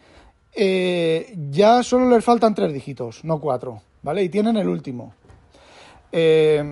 eh, 0.54 1.34
ya 1.50 1.82
solo 1.82 2.08
les 2.08 2.24
faltan 2.24 2.54
tres 2.54 2.72
dígitos, 2.72 3.24
no 3.24 3.38
cuatro, 3.40 3.82
¿vale? 4.02 4.22
Y 4.22 4.28
tienen 4.30 4.56
el 4.56 4.68
último. 4.68 5.14
Eh, 6.10 6.64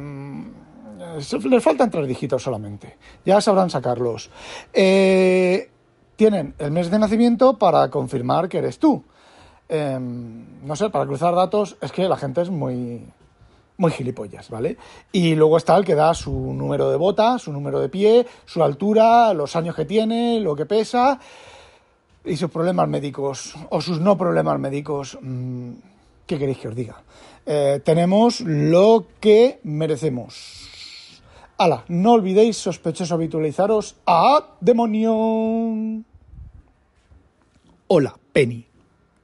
les 1.50 1.62
faltan 1.62 1.90
tres 1.90 2.08
dígitos 2.08 2.42
solamente, 2.42 2.96
ya 3.24 3.40
sabrán 3.40 3.68
sacarlos. 3.68 4.30
Eh, 4.72 5.68
tienen 6.16 6.54
el 6.58 6.70
mes 6.70 6.90
de 6.90 6.98
nacimiento 6.98 7.58
para 7.58 7.90
confirmar 7.90 8.48
que 8.48 8.58
eres 8.58 8.78
tú. 8.78 9.02
Eh, 9.68 9.98
no 9.98 10.76
sé, 10.76 10.90
para 10.90 11.06
cruzar 11.06 11.34
datos 11.34 11.76
es 11.80 11.92
que 11.92 12.08
la 12.08 12.16
gente 12.16 12.42
es 12.42 12.50
muy, 12.50 13.06
muy 13.76 13.90
gilipollas, 13.90 14.50
¿vale? 14.50 14.76
Y 15.12 15.34
luego 15.34 15.56
está 15.56 15.76
el 15.76 15.84
que 15.84 15.94
da 15.94 16.14
su 16.14 16.32
número 16.32 16.90
de 16.90 16.96
bota, 16.96 17.38
su 17.38 17.52
número 17.52 17.80
de 17.80 17.88
pie, 17.88 18.26
su 18.44 18.62
altura, 18.62 19.32
los 19.34 19.56
años 19.56 19.74
que 19.74 19.84
tiene, 19.84 20.40
lo 20.40 20.54
que 20.54 20.66
pesa 20.66 21.18
y 22.24 22.36
sus 22.36 22.50
problemas 22.50 22.88
médicos 22.88 23.54
o 23.70 23.80
sus 23.80 24.00
no 24.00 24.16
problemas 24.16 24.58
médicos. 24.58 25.18
Mm, 25.20 25.72
¿Qué 26.26 26.38
queréis 26.38 26.58
que 26.58 26.68
os 26.68 26.74
diga? 26.74 27.02
Eh, 27.44 27.80
tenemos 27.84 28.40
lo 28.40 29.06
que 29.20 29.60
merecemos. 29.64 30.63
Ala, 31.56 31.84
no 31.88 32.12
olvidéis, 32.12 32.56
sospechosos, 32.56 33.12
habitualizaros 33.12 33.96
a 34.06 34.56
demonio. 34.60 36.02
Hola, 37.86 38.18
Penny. 38.32 38.73